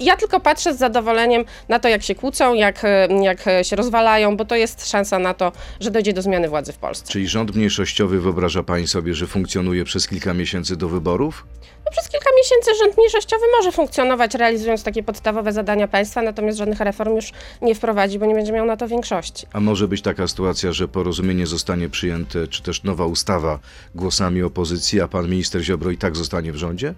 Ja- 0.01 0.17
tylko 0.17 0.41
patrzę 0.41 0.75
z 0.75 0.79
zadowoleniem 0.79 1.45
na 1.69 1.79
to, 1.79 1.89
jak 1.89 2.03
się 2.03 2.15
kłócą, 2.15 2.55
jak, 2.55 2.85
e, 2.85 3.09
jak 3.23 3.45
się 3.63 3.77
rozwalają, 3.77 4.32
bo 4.37 4.45
to 4.45 4.57
jest 4.57 4.91
szansa 4.91 5.19
na 5.19 5.35
to, 5.35 5.53
że 5.81 5.91
dojdzie 5.91 6.13
do 6.13 6.23
zmiany 6.23 6.49
władzy 6.49 6.73
w 6.73 6.79
Polsce. 6.79 7.13
Czyli 7.13 7.29
rząd 7.29 7.57
mniejszościowy 7.57 8.21
wyobraża 8.21 8.63
pani 8.63 8.89
sobie, 8.89 9.15
że 9.15 9.27
funkcjonuje 9.27 9.85
przez 9.85 10.09
kilka 10.09 10.35
miesięcy 10.35 10.77
do 10.77 10.89
wyborów? 10.89 11.47
No, 11.85 11.93
przez 11.93 12.09
kilka 12.09 12.31
miesięcy 12.37 12.71
rząd 12.85 12.97
mniejszościowy 12.97 13.45
może 13.57 13.73
funkcjonować, 13.73 14.35
realizując 14.35 14.83
takie 14.83 15.03
podstawowe 15.03 15.53
zadania 15.53 15.89
państwa, 15.89 16.23
natomiast 16.23 16.59
żadnych 16.59 16.81
reform 16.81 17.15
już 17.15 17.33
nie 17.63 17.75
wprowadzi, 17.75 18.19
bo 18.19 18.27
nie 18.27 18.35
będzie 18.35 18.53
miał 18.53 18.67
na 18.67 18.77
to 18.77 18.89
większości. 18.89 19.47
A 19.53 19.61
może 19.61 19.89
być 19.89 20.03
taka 20.03 20.29
sytuacja, 20.29 20.73
że 20.73 20.89
porozumienie 20.89 21.47
zostanie 21.47 21.89
przyjęte, 21.89 22.49
czy 22.49 22.63
też 22.63 22.83
nowa 22.83 23.07
ustawa 23.07 23.59
głosami 23.95 24.43
opozycji, 24.43 25.01
a 25.01 25.09
pan 25.09 25.29
minister 25.29 25.63
Ziobro 25.63 25.91
i 25.91 25.99
tak 25.99 26.17
zostanie 26.17 26.53
w 26.53 26.57
rządzie? 26.57 26.95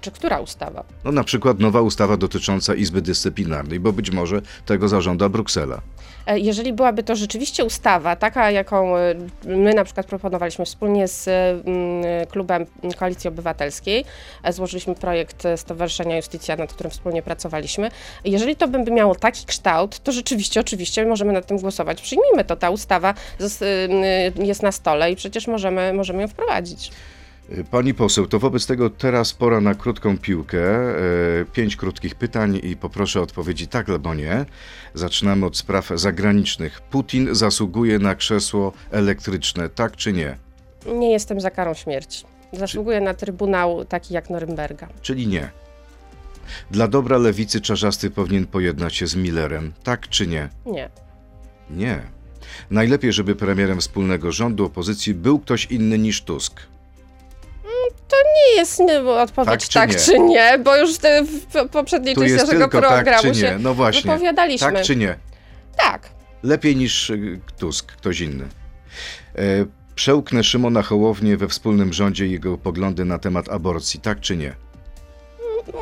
Czy 0.00 0.10
która 0.10 0.40
ustawa? 0.40 0.84
No 1.04 1.12
na 1.12 1.24
przykład 1.24 1.58
nowa 1.60 1.80
ustawa 1.80 2.16
dotycząca 2.16 2.74
Izby 2.74 3.02
Dyscyplinarnej, 3.02 3.80
bo 3.80 3.92
być 3.92 4.10
może 4.10 4.42
tego 4.66 4.88
zażąda 4.88 5.28
Bruksela. 5.28 5.80
E, 6.26 6.38
Jeżeli 6.38 6.72
byłaby 6.72 7.02
to 7.02 7.16
rzeczywiście 7.16 7.64
ustawa, 7.64 8.16
taka 8.16 8.50
jaką 8.50 8.96
e, 8.96 9.14
my 9.44 9.74
na 9.74 9.84
przykład 9.84 10.06
proponowaliśmy 10.06 10.64
wspólnie 10.64 11.08
z 11.08 11.28
mm, 11.28 12.26
klubem 12.26 12.66
Koalicji 12.98 13.28
Obywatelskiej, 13.28 14.04
e, 14.42 14.52
złożyliśmy 14.52 14.94
projekt 14.94 15.46
e, 15.46 15.56
Stowarzyszenia 15.56 16.16
Justicja, 16.16 16.56
nad 16.56 16.72
którym 16.72 16.90
wspólnie 16.90 17.22
pracowaliśmy. 17.22 17.90
Jeżeli 18.24 18.56
to 18.56 18.68
by 18.68 18.90
miało 18.90 19.14
taki 19.14 19.46
kształt, 19.46 20.00
to 20.00 20.12
rzeczywiście, 20.12 20.60
oczywiście 20.60 21.06
możemy 21.06 21.32
nad 21.32 21.46
tym 21.46 21.58
głosować. 21.58 22.02
Przyjmijmy 22.02 22.44
to, 22.44 22.56
ta 22.56 22.70
ustawa 22.70 23.14
jest 24.36 24.62
na 24.62 24.72
stole 24.72 25.12
i 25.12 25.16
przecież 25.16 25.46
możemy, 25.46 25.92
możemy 25.92 26.22
ją 26.22 26.28
wprowadzić. 26.28 26.90
Pani 27.70 27.94
poseł, 27.94 28.26
to 28.26 28.38
wobec 28.38 28.66
tego 28.66 28.90
teraz 28.90 29.32
pora 29.32 29.60
na 29.60 29.74
krótką 29.74 30.18
piłkę. 30.18 30.58
E, 30.60 31.44
Pięć 31.52 31.76
krótkich 31.76 32.14
pytań 32.14 32.60
i 32.62 32.76
poproszę 32.76 33.20
o 33.20 33.22
odpowiedzi 33.22 33.68
tak 33.68 33.88
albo 33.88 34.14
nie. 34.14 34.44
Zaczynamy 34.94 35.46
od 35.46 35.56
spraw 35.56 35.88
zagranicznych. 35.94 36.80
Putin 36.80 37.34
zasługuje 37.34 37.98
na 37.98 38.14
krzesło 38.14 38.72
elektryczne, 38.90 39.68
tak 39.68 39.96
czy 39.96 40.12
nie? 40.12 40.36
Nie 40.86 41.12
jestem 41.12 41.40
za 41.40 41.50
karą 41.50 41.74
śmierci. 41.74 42.24
Zasługuję 42.52 43.00
na 43.00 43.14
trybunał 43.14 43.84
taki 43.84 44.14
jak 44.14 44.30
Norymberga. 44.30 44.88
Czyli 45.02 45.26
nie. 45.26 45.50
Dla 46.70 46.88
dobra 46.88 47.18
lewicy 47.18 47.60
Czarzasty 47.60 48.10
powinien 48.10 48.46
pojednać 48.46 48.96
się 48.96 49.06
z 49.06 49.14
Millerem, 49.16 49.72
tak 49.82 50.08
czy 50.08 50.26
nie? 50.26 50.48
Nie. 50.66 50.90
Nie. 51.70 52.00
Najlepiej, 52.70 53.12
żeby 53.12 53.34
premierem 53.34 53.80
wspólnego 53.80 54.32
rządu 54.32 54.64
opozycji 54.64 55.14
był 55.14 55.38
ktoś 55.38 55.66
inny 55.66 55.98
niż 55.98 56.22
Tusk. 56.22 56.60
Nie 58.16 58.56
jest 58.60 58.78
nie, 58.80 59.00
odpowiedź 59.00 59.68
Tak 59.68 59.88
tak, 59.90 59.90
czy 60.00 60.06
czy, 60.06 60.18
nie? 60.18 60.26
nie, 60.28 60.58
bo 60.58 60.76
już 60.76 60.90
w, 60.98 61.68
poprzedniej 61.68 62.14
części 62.16 62.36
naszego 62.36 62.60
tak 62.68 62.70
programu 62.70 63.22
czy 63.22 63.28
nie. 63.28 63.34
się 63.34 63.58
No 63.60 63.74
właśnie. 63.74 64.02
wypowiadaliśmy. 64.12 64.72
Tak 64.72 64.82
czy 64.82 64.96
nie? 64.96 65.14
Tak. 65.76 66.08
Lepiej 66.42 66.76
niż 66.76 67.10
y, 67.10 67.40
Tusk, 67.58 67.92
ktoś 67.92 68.20
inny. 68.20 68.44
E, 68.44 69.38
przełknę 69.94 70.44
Szymona 70.44 70.82
Hołownię 70.82 71.36
we 71.36 71.48
wspólnym 71.48 71.92
rządzie 71.92 72.26
jego 72.26 72.58
poglądy 72.58 73.04
na 73.04 73.18
temat 73.18 73.48
aborcji, 73.48 74.00
tak 74.00 74.20
czy 74.20 74.36
nie? 74.36 74.54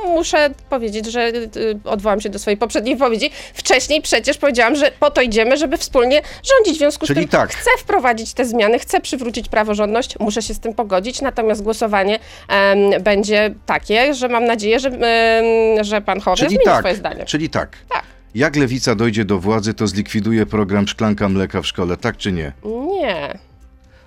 Muszę 0.05 0.51
powiedzieć, 0.71 1.07
że 1.07 1.29
y, 1.29 1.79
odwołam 1.85 2.21
się 2.21 2.29
do 2.29 2.39
swojej 2.39 2.57
poprzedniej 2.57 2.97
wypowiedzi. 2.97 3.31
Wcześniej 3.55 4.03
przecież 4.03 4.39
powiedziałam, 4.39 4.77
że 4.77 4.91
po 5.01 5.11
to 5.11 5.21
idziemy, 5.23 5.57
żeby 5.57 5.79
wspólnie 5.79 6.23
rządzić. 6.45 6.75
W 6.75 6.79
związku 6.79 7.07
Czyli 7.07 7.21
z 7.21 7.23
tym 7.23 7.29
tak. 7.29 7.55
chcę 7.55 7.71
wprowadzić 7.79 8.35
te 8.35 8.45
zmiany, 8.45 8.79
chcę 8.79 9.01
przywrócić 9.01 9.49
praworządność, 9.49 10.19
muszę 10.19 10.43
się 10.43 10.55
z 10.55 10.61
tym 10.61 10.75
pogodzić, 10.75 11.21
natomiast 11.21 11.63
głosowanie 11.63 12.19
em, 12.49 13.03
będzie 13.03 13.55
takie, 13.67 14.15
że 14.15 14.29
mam 14.29 14.45
nadzieję, 14.45 14.81
że, 14.81 14.89
em, 14.89 15.85
że 15.85 16.01
pan 16.01 16.21
Hołownia 16.21 16.47
Czyli 16.47 16.57
zmieni 16.57 16.65
tak, 16.65 16.79
swoje 16.79 16.97
zdanie. 16.97 17.25
czyli 17.25 17.51
tak. 17.51 17.77
Tak. 17.89 18.03
Jak 18.35 18.57
lewica 18.57 18.95
dojdzie 18.95 19.25
do 19.25 19.39
władzy, 19.39 19.75
to 19.75 19.87
zlikwiduje 19.87 20.47
program 20.47 20.89
Szklanka 20.89 21.29
Mleka 21.29 21.63
w 21.63 21.67
szkole, 21.67 21.97
tak 21.97 22.17
czy 22.17 22.33
nie? 22.33 22.53
Nie. 23.01 23.39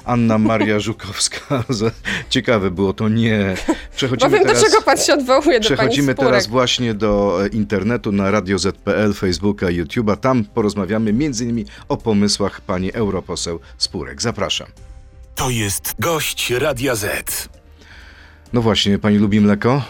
Anna 0.06 0.38
Maria 0.38 0.80
Żukowska. 0.80 1.64
Ciekawe 2.30 2.72
było 2.72 2.94
to 2.94 3.10
nie. 3.10 3.56
Bo 3.68 3.74
Przechodzimy 3.96 4.32
wiem, 4.32 4.44
teraz, 4.44 4.62
do 4.62 4.70
czego 4.70 4.82
pan 4.82 4.98
się 4.98 5.14
odwołuje, 5.14 5.60
do 5.60 5.66
przechodzimy 5.66 6.16
teraz 6.16 6.48
właśnie 6.48 6.94
do 6.94 7.40
e, 7.46 7.48
internetu 7.48 8.12
na 8.12 8.32
Radio 8.32 8.60
ZPL, 8.60 9.14
Facebooka, 9.14 9.66
YouTube'a. 9.66 10.18
Tam 10.18 10.44
porozmawiamy 10.46 11.10
m.in. 11.10 11.66
o 11.90 11.98
pomysłach 11.98 12.62
pani 12.62 12.94
europoseł 12.94 13.60
Spurek. 13.78 14.22
Zapraszam. 14.22 14.68
To 15.36 15.50
jest 15.50 15.96
gość 16.00 16.50
Radia 16.50 16.96
Z. 16.96 17.50
No 18.54 18.62
właśnie, 18.62 19.00
pani 19.00 19.18
lubi 19.18 19.42
mleko? 19.42 19.82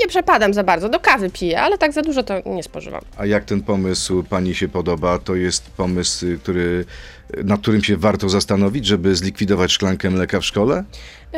Nie 0.00 0.08
przepadam 0.08 0.54
za 0.54 0.64
bardzo, 0.64 0.88
do 0.88 1.00
kawy 1.00 1.30
piję, 1.30 1.60
ale 1.60 1.78
tak 1.78 1.92
za 1.92 2.02
dużo 2.02 2.22
to 2.22 2.34
nie 2.46 2.62
spożywam. 2.62 3.00
A 3.16 3.26
jak 3.26 3.44
ten 3.44 3.62
pomysł 3.62 4.22
pani 4.22 4.54
się 4.54 4.68
podoba? 4.68 5.18
To 5.18 5.34
jest 5.34 5.70
pomysł, 5.70 6.26
który, 6.42 6.84
nad 7.44 7.60
którym 7.60 7.84
się 7.84 7.96
warto 7.96 8.28
zastanowić, 8.28 8.86
żeby 8.86 9.16
zlikwidować 9.16 9.72
szklankę 9.72 10.10
mleka 10.10 10.40
w 10.40 10.44
szkole? 10.44 10.84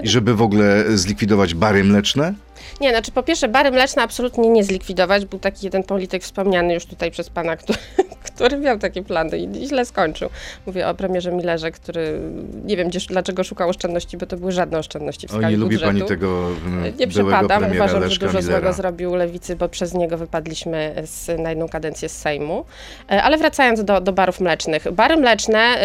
I 0.02 0.09
żeby 0.09 0.35
w 0.35 0.42
ogóle 0.42 0.85
zlikwidować 0.95 1.54
bary 1.54 1.85
mleczne? 1.85 2.35
Nie, 2.80 2.90
znaczy 2.90 3.12
po 3.12 3.22
pierwsze 3.22 3.48
bary 3.48 3.70
mleczne 3.70 4.02
absolutnie 4.02 4.48
nie 4.48 4.64
zlikwidować. 4.64 5.25
Był 5.25 5.38
taki 5.38 5.66
jeden 5.66 5.82
polityk 5.82 6.22
wspomniany 6.22 6.75
już 6.75 6.87
tutaj 6.87 7.10
przez 7.10 7.30
pana, 7.30 7.56
który, 7.62 7.78
który 8.22 8.58
miał 8.58 8.78
takie 8.78 9.02
plany 9.02 9.38
i 9.38 9.68
źle 9.68 9.84
skończył. 9.84 10.28
Mówię 10.66 10.88
o 10.88 10.94
premierze 10.94 11.32
Millerze, 11.32 11.70
który 11.70 12.20
nie 12.64 12.76
wiem 12.76 12.88
gdzież, 12.88 13.06
dlaczego 13.06 13.44
szukał 13.44 13.68
oszczędności, 13.68 14.16
bo 14.16 14.26
to 14.26 14.37
były 14.37 14.52
żadne 14.52 14.78
oszczędności 14.78 15.28
w 15.28 15.30
O, 15.30 15.37
skali 15.37 15.54
nie 15.54 15.60
lubi 15.60 15.76
budżetu. 15.76 15.92
pani 15.92 16.08
tego 16.08 16.48
mm, 16.66 16.96
Nie 16.98 17.06
premiera 17.08 17.68
Uważam, 17.75 18.00
że 18.02 18.06
Leszka 18.08 18.26
dużo 18.26 18.38
Millera. 18.38 18.60
złego 18.60 18.72
zrobił 18.72 19.14
lewicy, 19.14 19.56
bo 19.56 19.68
przez 19.68 19.94
niego 19.94 20.18
wypadliśmy 20.18 20.94
z, 21.04 21.40
na 21.40 21.50
jedną 21.50 21.68
kadencję 21.68 22.08
z 22.08 22.18
Sejmu. 22.18 22.64
E, 23.10 23.22
Ale 23.22 23.37
wracając 23.38 23.84
do, 23.84 24.00
do 24.00 24.12
barów 24.12 24.40
mlecznych. 24.40 24.92
Bary 24.92 25.16
mleczne 25.16 25.78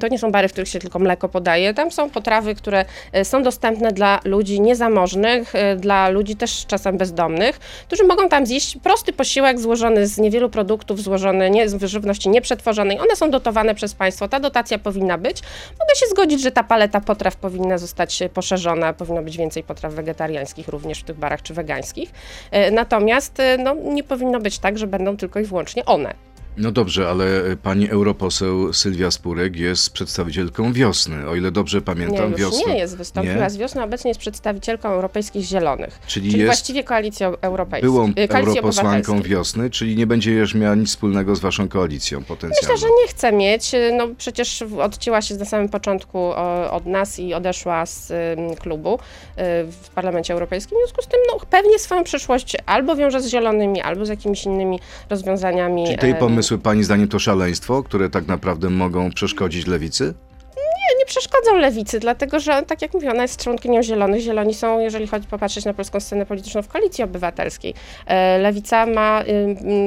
to 0.00 0.08
nie 0.08 0.18
są 0.18 0.32
bary, 0.32 0.48
w 0.48 0.52
których 0.52 0.68
się 0.68 0.78
tylko 0.78 0.98
mleko 0.98 1.28
podaje. 1.28 1.74
Tam 1.74 1.90
są 1.90 2.10
potrawy, 2.10 2.54
które 2.54 2.84
e, 3.12 3.24
są 3.24 3.42
dostępne 3.42 3.92
dla 3.92 4.20
ludzi 4.24 4.60
niezamożnych, 4.60 5.54
e, 5.54 5.76
dla 5.76 6.08
ludzi 6.08 6.27
też 6.36 6.66
czasem 6.66 6.96
bezdomnych, 6.96 7.58
którzy 7.58 8.04
mogą 8.04 8.28
tam 8.28 8.46
zjeść 8.46 8.76
prosty 8.82 9.12
posiłek 9.12 9.60
złożony 9.60 10.06
z 10.06 10.18
niewielu 10.18 10.50
produktów, 10.50 11.02
złożony 11.02 11.50
nie, 11.50 11.68
z 11.68 11.84
żywności 11.84 12.28
nieprzetworzonej. 12.28 13.00
One 13.00 13.16
są 13.16 13.30
dotowane 13.30 13.74
przez 13.74 13.94
państwo. 13.94 14.28
Ta 14.28 14.40
dotacja 14.40 14.78
powinna 14.78 15.18
być. 15.18 15.42
Mogę 15.80 15.94
się 16.00 16.06
zgodzić, 16.06 16.42
że 16.42 16.50
ta 16.50 16.64
paleta 16.64 17.00
potraw 17.00 17.36
powinna 17.36 17.78
zostać 17.78 18.22
poszerzona, 18.34 18.92
powinno 18.92 19.22
być 19.22 19.36
więcej 19.36 19.62
potraw 19.62 19.92
wegetariańskich 19.92 20.68
również 20.68 21.00
w 21.00 21.04
tych 21.04 21.16
barach 21.16 21.42
czy 21.42 21.54
wegańskich. 21.54 22.10
E, 22.50 22.70
Natomiast 22.70 23.40
e, 23.40 23.58
no, 23.58 23.74
nie 23.74 24.04
powinno 24.04 24.40
być 24.40 24.58
tak, 24.58 24.78
że 24.78 24.86
będą 24.86 25.16
tylko 25.16 25.40
i 25.40 25.44
wyłącznie 25.44 25.84
one. 25.84 26.14
No 26.58 26.72
dobrze, 26.72 27.08
ale 27.08 27.24
e, 27.44 27.56
pani 27.56 27.90
europoseł 27.90 28.72
Sylwia 28.72 29.10
Spurek 29.10 29.56
jest 29.56 29.90
przedstawicielką 29.90 30.72
wiosny. 30.72 31.28
O 31.28 31.34
ile 31.34 31.50
dobrze 31.50 31.78
Nie, 31.78 31.82
pamiętam, 31.82 32.30
już 32.30 32.40
wiosna. 32.40 32.72
nie 32.72 32.78
jest, 32.78 32.96
wystąpiła 32.96 33.44
Nie? 33.44 33.50
z 33.50 33.56
wiosny, 33.56 33.82
obecnie 33.82 34.10
jest 34.10 34.20
przedstawicielką 34.20 34.88
Europejskich 34.88 35.44
Zielonych, 35.44 35.98
Czyli, 36.06 36.30
czyli 36.30 36.42
jest 36.42 36.48
właściwie 36.48 36.84
Koalicji 36.84 37.26
Europejskiej. 37.40 37.90
byłą 37.90 38.12
e, 38.16 38.38
europosłanką 38.38 39.22
wiosny, 39.22 39.70
czyli 39.70 39.96
nie 39.96 40.06
będzie 40.06 40.32
już 40.32 40.54
miała 40.54 40.74
nic 40.74 40.88
wspólnego 40.88 41.36
z 41.36 41.40
waszą 41.40 41.68
koalicją 41.68 42.24
potencjalną. 42.24 42.74
Myślę, 42.74 42.88
że 42.88 42.94
nie 43.02 43.08
chce 43.08 43.32
mieć. 43.32 43.72
No 43.96 44.08
przecież 44.18 44.64
odcięła 44.78 45.22
się 45.22 45.34
na 45.34 45.44
samym 45.44 45.68
początku 45.68 46.32
od 46.70 46.86
nas 46.86 47.18
i 47.18 47.34
odeszła 47.34 47.86
z 47.86 48.12
klubu 48.60 48.98
w 49.82 49.88
Parlamencie 49.94 50.32
Europejskim. 50.34 50.78
W 50.78 50.80
związku 50.80 51.02
z 51.02 51.06
tym 51.06 51.20
no, 51.32 51.40
pewnie 51.50 51.78
swoją 51.78 52.04
przyszłość 52.04 52.56
albo 52.66 52.96
wiąże 52.96 53.20
z 53.20 53.28
zielonymi, 53.28 53.80
albo 53.80 54.06
z 54.06 54.08
jakimiś 54.08 54.44
innymi 54.44 54.80
rozwiązaniami. 55.10 55.86
Czyli 55.86 55.98
tej 55.98 56.10
em, 56.10 56.16
pomysły 56.48 56.62
pani 56.62 56.84
zdaniem 56.84 57.08
to 57.08 57.18
szaleństwo, 57.18 57.82
które 57.82 58.10
tak 58.10 58.26
naprawdę 58.26 58.70
mogą 58.70 59.10
przeszkodzić 59.10 59.66
lewicy? 59.66 60.14
Nie 61.08 61.10
przeszkodzą 61.10 61.56
lewicy, 61.56 61.98
dlatego 61.98 62.40
że, 62.40 62.62
tak 62.62 62.82
jak 62.82 62.94
mówię, 62.94 63.10
ona 63.10 63.22
jest 63.22 63.42
członkinią 63.42 63.82
Zielonych. 63.82 64.20
Zieloni 64.20 64.54
są, 64.54 64.80
jeżeli 64.80 65.06
chodzi 65.06 65.26
popatrzeć 65.26 65.64
na 65.64 65.74
polską 65.74 66.00
scenę 66.00 66.26
polityczną 66.26 66.62
w 66.62 66.68
koalicji 66.68 67.04
obywatelskiej. 67.04 67.74
E, 68.06 68.38
Lewica 68.38 68.86
ma 68.86 69.24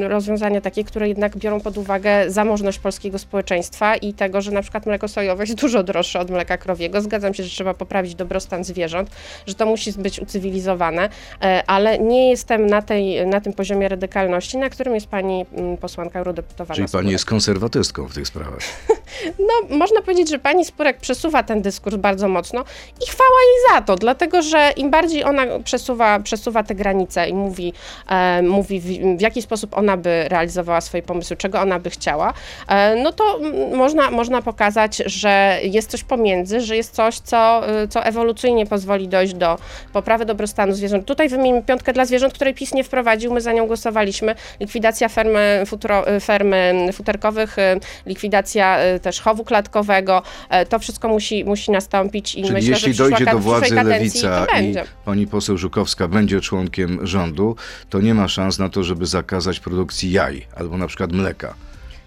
rozwiązania 0.07 0.61
takie, 0.61 0.83
które 0.83 1.07
jednak 1.07 1.37
biorą 1.37 1.61
pod 1.61 1.77
uwagę 1.77 2.31
zamożność 2.31 2.79
polskiego 2.79 3.19
społeczeństwa 3.19 3.95
i 3.95 4.13
tego, 4.13 4.41
że 4.41 4.51
na 4.51 4.61
przykład 4.61 4.85
mleko 4.85 5.07
sojowe 5.07 5.43
jest 5.43 5.55
dużo 5.55 5.83
droższe 5.83 6.19
od 6.19 6.29
mleka 6.29 6.57
krowiego. 6.57 7.01
Zgadzam 7.01 7.33
się, 7.33 7.43
że 7.43 7.49
trzeba 7.49 7.73
poprawić 7.73 8.15
dobrostan 8.15 8.63
zwierząt, 8.63 9.09
że 9.47 9.53
to 9.53 9.65
musi 9.65 9.91
być 9.93 10.19
ucywilizowane, 10.19 11.09
e, 11.41 11.63
ale 11.67 11.99
nie 11.99 12.29
jestem 12.29 12.67
na, 12.67 12.81
tej, 12.81 13.27
na 13.27 13.41
tym 13.41 13.53
poziomie 13.53 13.89
radykalności, 13.89 14.57
na 14.57 14.69
którym 14.69 14.95
jest 14.95 15.07
pani 15.07 15.45
posłanka 15.81 16.19
eurodeputowana. 16.19 16.75
Czyli 16.75 16.87
pani 16.87 17.11
jest 17.11 17.25
konserwatystką 17.25 18.07
w 18.07 18.13
tych 18.13 18.27
sprawach. 18.27 18.61
No, 19.39 19.77
można 19.77 20.01
powiedzieć, 20.01 20.29
że 20.29 20.39
pani 20.39 20.65
Spurek 20.65 20.97
przesuwa 21.11 21.43
ten 21.43 21.61
dyskurs 21.61 21.95
bardzo 21.95 22.27
mocno 22.27 22.63
i 23.03 23.09
chwała 23.09 23.39
jej 23.47 23.75
za 23.75 23.81
to, 23.81 23.95
dlatego 23.95 24.41
że 24.41 24.71
im 24.75 24.91
bardziej 24.91 25.23
ona 25.23 25.43
przesuwa, 25.63 26.19
przesuwa 26.19 26.63
te 26.63 26.75
granice 26.75 27.29
i 27.29 27.33
mówi, 27.33 27.73
e, 28.09 28.41
mówi 28.41 28.79
w, 28.79 29.17
w 29.17 29.21
jaki 29.21 29.41
sposób 29.41 29.77
ona 29.77 29.97
by 29.97 30.25
realizowała 30.29 30.81
swoje 30.81 31.03
pomysły, 31.03 31.37
czego 31.37 31.59
ona 31.59 31.79
by 31.79 31.89
chciała, 31.89 32.33
e, 32.67 32.95
no 32.95 33.11
to 33.11 33.39
można, 33.73 34.11
można 34.11 34.41
pokazać, 34.41 34.97
że 35.05 35.59
jest 35.63 35.91
coś 35.91 36.03
pomiędzy, 36.03 36.61
że 36.61 36.75
jest 36.75 36.95
coś, 36.95 37.19
co, 37.19 37.61
y, 37.83 37.87
co 37.87 38.03
ewolucyjnie 38.03 38.65
pozwoli 38.65 39.07
dojść 39.07 39.33
do 39.33 39.57
poprawy 39.93 40.25
dobrostanu 40.25 40.73
zwierząt. 40.73 41.05
Tutaj 41.05 41.29
wymienimy 41.29 41.63
piątkę 41.63 41.93
dla 41.93 42.05
zwierząt, 42.05 42.33
której 42.33 42.53
PiS 42.53 42.73
nie 42.73 42.83
wprowadził, 42.83 43.33
my 43.33 43.41
za 43.41 43.51
nią 43.51 43.67
głosowaliśmy. 43.67 44.35
Likwidacja 44.59 45.09
fermy, 45.09 45.63
futuro, 45.65 46.15
y, 46.15 46.19
fermy 46.19 46.89
futerkowych, 46.93 47.57
y, 47.57 47.79
likwidacja 48.05 48.77
też 49.01 49.21
chowu 49.21 49.43
klatkowego, 49.43 50.21
e, 50.49 50.65
to 50.65 50.79
wszystko 50.79 51.00
musi, 51.07 51.45
musi 51.45 51.71
nastąpić 51.71 52.35
i 52.35 52.41
Czyli 52.41 52.53
myślę, 52.53 52.69
jeśli 52.69 52.93
że 52.93 53.03
dojdzie 53.03 53.25
do 53.25 53.39
władzy 53.39 53.75
lewica 53.75 54.45
i 54.61 54.75
pani 55.05 55.27
poseł 55.27 55.57
Żukowska 55.57 56.07
będzie 56.07 56.41
członkiem 56.41 57.07
rządu, 57.07 57.55
to 57.89 58.01
nie 58.01 58.13
ma 58.13 58.27
szans 58.27 58.59
na 58.59 58.69
to, 58.69 58.83
żeby 58.83 59.05
zakazać 59.05 59.59
produkcji 59.59 60.11
jaj 60.11 60.45
albo 60.55 60.77
na 60.77 60.87
przykład 60.87 61.11
mleka. 61.11 61.53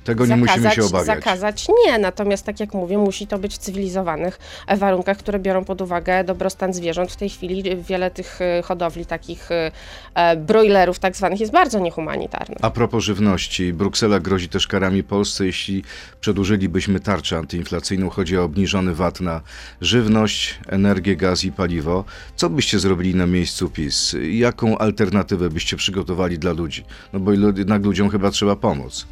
Tego 0.05 0.27
nie 0.27 0.37
musimy 0.37 0.71
się 0.71 0.85
obawiać. 0.85 1.07
Zakazać 1.07 1.67
nie, 1.87 1.99
natomiast 1.99 2.47
tak 2.47 2.61
jak 2.61 2.75
mówię, 2.75 2.99
musi 2.99 3.27
to 3.27 3.39
być 3.39 3.55
w 3.55 3.59
cywilizowanych 3.59 4.39
e, 4.67 4.77
warunkach, 4.77 5.17
które 5.17 5.39
biorą 5.39 5.65
pod 5.65 5.81
uwagę 5.81 6.25
dobrostan 6.25 6.73
zwierząt. 6.75 7.13
W 7.13 7.17
tej 7.17 7.29
chwili 7.29 7.71
e, 7.71 7.77
wiele 7.77 8.11
tych 8.11 8.41
e, 8.41 8.63
hodowli, 8.63 9.07
takich 9.07 9.49
broilerów 10.37 10.99
tak 10.99 11.17
zwanych 11.17 11.41
jest 11.41 11.53
bardzo 11.53 11.79
niehumanitarnych. 11.79 12.59
A 12.63 12.71
propos 12.71 13.05
żywności, 13.05 13.73
Bruksela 13.73 14.21
grozi 14.21 14.49
też 14.49 14.67
karami 14.67 15.03
Polsce, 15.03 15.47
jeśli 15.47 15.85
przedłużylibyśmy 16.21 17.01
tarczę 17.01 17.39
antyinflacyjną. 17.39 18.11
Chodzi 18.11 18.39
o 18.39 18.45
obniżony 18.45 18.95
VAT 18.95 19.21
na 19.21 19.41
żywność, 19.81 20.59
energię, 20.69 21.17
gaz 21.17 21.45
i 21.45 21.53
paliwo. 21.53 22.05
Co 22.37 22.51
byście 22.51 22.79
zrobili 22.79 23.15
na 23.15 23.27
miejscu 23.27 23.71
PiS? 23.71 24.17
Jaką 24.31 24.79
alternatywę 24.79 25.51
byście 25.51 25.77
przygotowali 25.77 26.39
dla 26.39 26.53
ludzi? 26.53 26.85
No 27.13 27.21
bo 27.21 27.33
jednak 27.33 27.85
ludziom 27.85 28.11
chyba 28.11 28.31
trzeba 28.31 28.57
pomóc. 28.57 29.07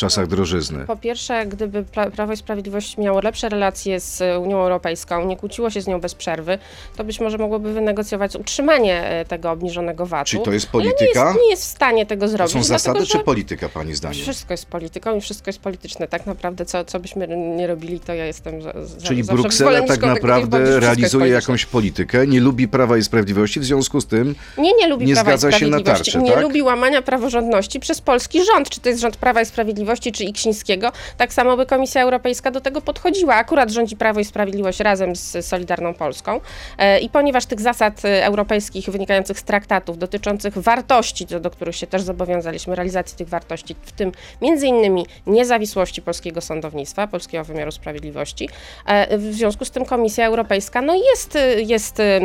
Czasach 0.00 0.26
drożyzny? 0.26 0.84
Po 0.86 0.96
pierwsze, 0.96 1.46
gdyby 1.46 1.82
Pra- 1.82 2.10
Prawo 2.10 2.32
i 2.32 2.36
Sprawiedliwość 2.36 2.98
miało 2.98 3.20
lepsze 3.20 3.48
relacje 3.48 4.00
z 4.00 4.20
e, 4.20 4.38
Unią 4.38 4.56
Europejską, 4.62 5.26
nie 5.26 5.36
kłóciło 5.36 5.70
się 5.70 5.80
z 5.80 5.86
nią 5.86 6.00
bez 6.00 6.14
przerwy, 6.14 6.58
to 6.96 7.04
być 7.04 7.20
może 7.20 7.38
mogłoby 7.38 7.72
wynegocjować 7.72 8.36
utrzymanie 8.36 9.04
e, 9.04 9.24
tego 9.24 9.50
obniżonego 9.50 10.06
VAT-u. 10.06 10.24
Czyli 10.30 10.42
to 10.42 10.52
jest 10.52 10.68
Ale 10.72 10.84
nie 10.84 10.90
polityka? 10.90 11.24
jest, 11.28 11.40
nie 11.44 11.50
jest 11.50 11.62
w 11.62 11.66
stanie 11.66 12.06
tego 12.06 12.26
To 12.26 12.32
zrobić. 12.32 12.52
są 12.52 12.62
zasady 12.62 12.98
dlatego, 12.98 13.18
czy 13.18 13.24
polityka, 13.24 13.68
pani 13.68 13.94
zdaniem? 13.94 14.22
Wszystko 14.22 14.52
jest 14.54 14.66
polityką 14.66 15.16
i 15.16 15.20
wszystko 15.20 15.48
jest 15.48 15.58
polityczne. 15.58 16.08
Tak 16.08 16.26
naprawdę, 16.26 16.64
co, 16.66 16.84
co 16.84 17.00
byśmy 17.00 17.28
nie 17.56 17.66
robili, 17.66 18.00
to 18.00 18.14
ja 18.14 18.24
jestem 18.26 18.62
za, 18.62 18.72
za, 18.86 19.00
Czyli 19.06 19.24
Bruksela 19.24 19.82
tak 19.82 20.02
naprawdę 20.02 20.80
realizuje 20.80 21.28
jakąś 21.28 21.66
politykę, 21.66 22.26
nie 22.26 22.40
lubi 22.40 22.68
Prawa 22.68 22.96
i 22.96 23.02
Sprawiedliwości, 23.02 23.60
w 23.60 23.64
związku 23.64 24.00
z 24.00 24.06
tym 24.06 24.34
Nie, 24.58 24.72
nie 24.74 24.88
lubi 24.88 25.06
nie 25.06 25.14
Prawa 25.14 25.30
zgadza 25.36 25.58
się 25.58 25.66
na 25.66 25.80
tarczę, 25.80 26.22
nie 26.22 26.32
tak? 26.32 26.42
lubi 26.42 26.62
łamania 26.62 27.02
praworządności 27.02 27.80
przez 27.80 28.00
polski 28.00 28.44
rząd. 28.44 28.70
Czy 28.70 28.80
to 28.80 28.88
jest 28.88 29.00
rząd 29.00 29.16
Prawa 29.16 29.40
i 29.40 29.46
Sprawiedliwości, 29.46 29.89
czy 29.98 30.24
Iksińskiego. 30.24 30.92
Tak 31.16 31.32
samo 31.32 31.56
by 31.56 31.66
Komisja 31.66 32.02
Europejska 32.02 32.50
do 32.50 32.60
tego 32.60 32.80
podchodziła. 32.80 33.34
Akurat 33.34 33.70
rządzi 33.70 33.96
Prawo 33.96 34.20
i 34.20 34.24
Sprawiedliwość 34.24 34.80
razem 34.80 35.16
z 35.16 35.46
Solidarną 35.46 35.94
Polską. 35.94 36.40
E, 36.78 37.00
I 37.00 37.08
ponieważ 37.08 37.46
tych 37.46 37.60
zasad 37.60 38.04
e, 38.04 38.24
europejskich 38.24 38.90
wynikających 38.90 39.38
z 39.38 39.42
traktatów 39.42 39.98
dotyczących 39.98 40.58
wartości, 40.58 41.26
do, 41.26 41.40
do 41.40 41.50
których 41.50 41.76
się 41.76 41.86
też 41.86 42.02
zobowiązaliśmy, 42.02 42.74
realizacji 42.74 43.16
tych 43.18 43.28
wartości, 43.28 43.76
w 43.82 43.92
tym 43.92 44.12
między 44.42 44.66
innymi 44.66 45.06
niezawisłości 45.26 46.02
polskiego 46.02 46.40
sądownictwa, 46.40 47.06
polskiego 47.06 47.44
wymiaru 47.44 47.72
sprawiedliwości, 47.72 48.48
e, 48.86 49.18
w 49.18 49.34
związku 49.34 49.64
z 49.64 49.70
tym 49.70 49.84
Komisja 49.84 50.26
Europejska 50.26 50.82
no 50.82 50.94
jest, 50.94 51.38
jest 51.56 52.00
em, 52.00 52.22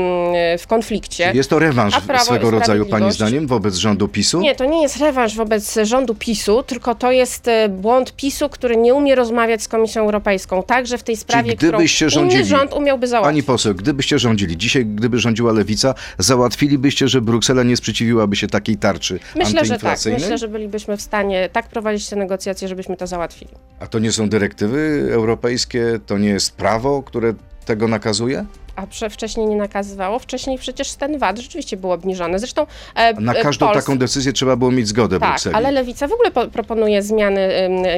w 0.60 0.68
konflikcie. 0.68 1.32
jest 1.34 1.50
to 1.50 1.60
rewanż 1.60 1.94
swego 2.24 2.52
rodzaju, 2.52 2.86
pani 2.86 3.12
zdaniem, 3.12 3.48
wobec 3.48 3.76
rządu 3.76 4.08
PiSu? 4.08 4.40
Nie, 4.40 4.56
to 4.56 4.66
nie 4.66 4.82
jest 4.82 4.98
rewanż 4.98 5.36
wobec 5.36 5.76
rządu 5.84 6.16
PiSu, 6.16 6.64
tylko 6.64 6.96
to 6.96 7.12
jest 7.12 7.45
e, 7.48 7.70
błąd 7.70 8.16
PiSu, 8.16 8.50
który 8.50 8.78
nie 8.78 8.94
umie 8.94 9.16
rozmawiać 9.16 9.64
z 9.64 9.68
Komisją 9.68 10.02
Europejką. 10.02 10.64
Także 10.64 10.98
w 10.98 11.04
tej 11.04 11.18
sprawie, 11.18 11.56
gdybyście 11.56 12.08
którą 12.08 12.22
rządzili- 12.24 12.46
rząd 12.46 12.74
umiałby 12.74 13.08
załatwić. 13.08 13.30
Pani 13.30 13.44
poseł, 13.44 13.76
gdybyście 13.76 14.20
rządzili, 14.20 14.58
dzisiaj 14.58 14.86
gdyby 14.86 15.20
rządziła 15.20 15.52
lewica, 15.52 15.94
załatwilibyście, 16.18 17.08
że 17.08 17.22
Bruksela 17.22 17.64
nie 17.64 17.78
sprzeciwiłaby 17.78 18.36
się 18.36 18.48
takiej 18.48 18.78
tarczy 18.78 19.20
Myślę, 19.36 19.66
że 19.66 19.80
tak. 19.80 20.00
Myślę, 20.06 20.38
że 20.38 20.48
bylibyśmy 20.48 20.98
w 20.98 21.02
stanie 21.02 21.50
tak 21.52 21.68
prowadzić 21.68 22.10
te 22.10 22.16
negocjacje, 22.16 22.68
żebyśmy 22.68 22.98
to 22.98 23.08
załatwili. 23.08 23.52
A 23.80 23.88
to 23.88 24.00
nie 24.00 24.12
są 24.12 24.30
dyrektywy 24.30 25.10
europejskie, 25.12 26.00
to 26.06 26.18
nie 26.18 26.30
jest 26.30 26.56
prawo, 26.56 27.04
które 27.04 27.34
tego 27.66 27.88
nakazuje? 27.88 28.46
A 28.76 28.88
prze, 28.88 29.10
wcześniej 29.10 29.48
nie 29.48 29.56
nakazywało. 29.56 30.20
Wcześniej 30.20 30.58
przecież 30.58 30.94
ten 30.94 31.18
VAT 31.18 31.40
rzeczywiście 31.40 31.78
był 31.78 31.92
obniżony. 31.92 32.40
Zresztą 32.40 32.66
e, 32.96 33.14
Na 33.14 33.34
e, 33.34 33.42
każdą 33.44 33.74
taką 33.74 33.98
decyzję 33.98 34.34
trzeba 34.34 34.56
było 34.56 34.72
mieć 34.72 34.88
zgodę 34.88 35.20
Tak, 35.20 35.30
Brukseli. 35.30 35.56
ale 35.56 35.72
Lewica 35.72 36.08
w 36.08 36.12
ogóle 36.12 36.32
po, 36.32 36.48
proponuje 36.48 37.02
zmiany 37.02 37.50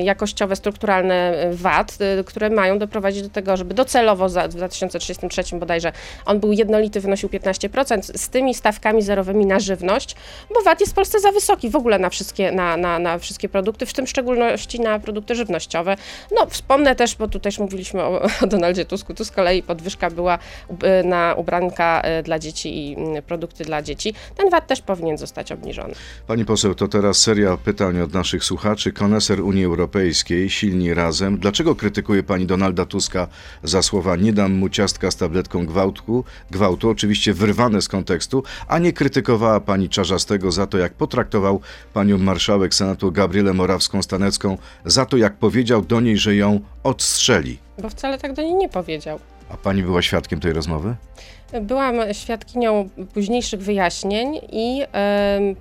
jakościowe, 0.03 0.55
strukturalne 0.55 1.45
y, 1.51 1.55
VAT, 1.55 1.97
y, 2.19 2.23
które 2.23 2.49
mają 2.49 2.79
doprowadzić 2.79 3.23
do 3.23 3.29
tego, 3.29 3.57
żeby 3.57 3.73
docelowo 3.73 4.29
za, 4.29 4.47
w 4.47 4.53
2033 4.53 5.43
bodajże 5.55 5.91
on 6.25 6.39
był 6.39 6.51
jednolity, 6.51 7.01
wynosił 7.01 7.29
15% 7.29 8.17
z 8.17 8.29
tymi 8.29 8.53
stawkami 8.53 9.01
zerowymi 9.01 9.45
na 9.45 9.59
żywność, 9.59 10.15
bo 10.53 10.61
VAT 10.61 10.79
jest 10.79 10.91
w 10.91 10.95
Polsce 10.95 11.19
za 11.19 11.31
wysoki 11.31 11.69
w 11.69 11.75
ogóle 11.75 11.99
na 11.99 12.09
wszystkie, 12.09 12.51
na, 12.51 12.77
na, 12.77 12.99
na 12.99 13.19
wszystkie 13.19 13.49
produkty, 13.49 13.85
w 13.85 13.93
tym 13.93 14.05
w 14.05 14.09
szczególności 14.09 14.79
na 14.79 14.99
produkty 14.99 15.35
żywnościowe. 15.35 15.95
No 16.31 16.45
wspomnę 16.45 16.95
też, 16.95 17.15
bo 17.15 17.27
tu 17.27 17.39
też 17.39 17.59
mówiliśmy 17.59 18.03
o, 18.03 18.21
o 18.43 18.47
Donaldzie 18.47 18.85
Tusku, 18.85 19.13
tu 19.13 19.25
z 19.25 19.31
kolei 19.31 19.63
podwyżka 19.63 20.09
była 20.09 20.39
na 21.03 21.33
ubranka 21.33 22.01
y, 22.19 22.23
dla 22.23 22.39
dzieci 22.39 22.77
i 22.77 22.97
y, 23.17 23.21
produkty 23.21 23.63
dla 23.63 23.81
dzieci. 23.81 24.13
Ten 24.35 24.49
VAT 24.49 24.67
też 24.67 24.81
powinien 24.81 25.17
zostać 25.17 25.51
obniżony. 25.51 25.93
Pani 26.27 26.45
poseł, 26.45 26.75
to 26.75 26.87
teraz 26.87 27.17
seria 27.17 27.57
pytań 27.57 28.01
od 28.01 28.13
naszych 28.13 28.43
słuchaczy. 28.43 28.91
Koneser 28.91 29.41
Unii 29.41 29.65
Europejskiej, 29.65 30.49
silni 30.49 30.93
razem. 30.93 31.37
Dlaczego 31.37 31.75
krytykuje 31.75 32.23
pani 32.23 32.45
Donalda 32.45 32.85
Tuska 32.85 33.27
za 33.63 33.81
słowa 33.81 34.15
nie 34.15 34.33
dam 34.33 34.53
mu 34.53 34.69
ciastka 34.69 35.11
z 35.11 35.15
tabletką 35.15 35.65
gwałtu, 35.65 36.23
gwałtu, 36.51 36.89
oczywiście 36.89 37.33
wyrwane 37.33 37.81
z 37.81 37.87
kontekstu, 37.87 38.43
a 38.67 38.79
nie 38.79 38.93
krytykowała 38.93 39.59
pani 39.59 39.89
Czarzastego 39.89 40.51
za 40.51 40.67
to, 40.67 40.77
jak 40.77 40.93
potraktował 40.93 41.61
panią 41.93 42.17
marszałek 42.17 42.73
Senatu 42.73 43.11
Gabrielę 43.11 43.51
Morawską-Stanecką, 43.53 44.57
za 44.85 45.05
to, 45.05 45.17
jak 45.17 45.33
powiedział 45.33 45.81
do 45.81 46.01
niej, 46.01 46.17
że 46.17 46.35
ją 46.35 46.59
odstrzeli. 46.83 47.57
Bo 47.81 47.89
wcale 47.89 48.17
tak 48.17 48.33
do 48.33 48.41
niej 48.41 48.55
nie 48.55 48.69
powiedział. 48.69 49.19
A 49.49 49.57
pani 49.57 49.83
była 49.83 50.01
świadkiem 50.01 50.39
tej 50.39 50.53
rozmowy? 50.53 50.95
Byłam 51.61 51.95
świadkinią 52.13 52.89
późniejszych 53.13 53.59
wyjaśnień 53.59 54.39
i 54.51 54.81
em, 54.91 55.55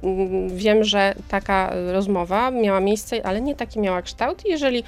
wiem, 0.56 0.84
że 0.84 1.14
taka 1.28 1.72
rozmowa 1.92 2.50
miała 2.50 2.80
miejsce, 2.80 3.26
ale 3.26 3.40
nie 3.40 3.54
taki 3.54 3.80
miała 3.80 4.02
kształt. 4.02 4.42
Jeżeli 4.44 4.84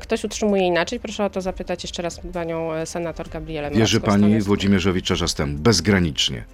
ktoś 0.00 0.24
utrzymuje 0.24 0.66
inaczej, 0.66 1.00
proszę 1.00 1.24
o 1.24 1.30
to 1.30 1.40
zapytać 1.40 1.84
jeszcze 1.84 2.02
raz 2.02 2.20
panią 2.32 2.72
e, 2.72 2.86
senator 2.86 3.28
Gabrielę 3.28 3.70
Wierzy 3.70 4.00
pani. 4.00 4.40
Włodzimierzowi 4.40 5.02
Czarzastemu 5.02 5.58
bezgranicznie. 5.58 6.44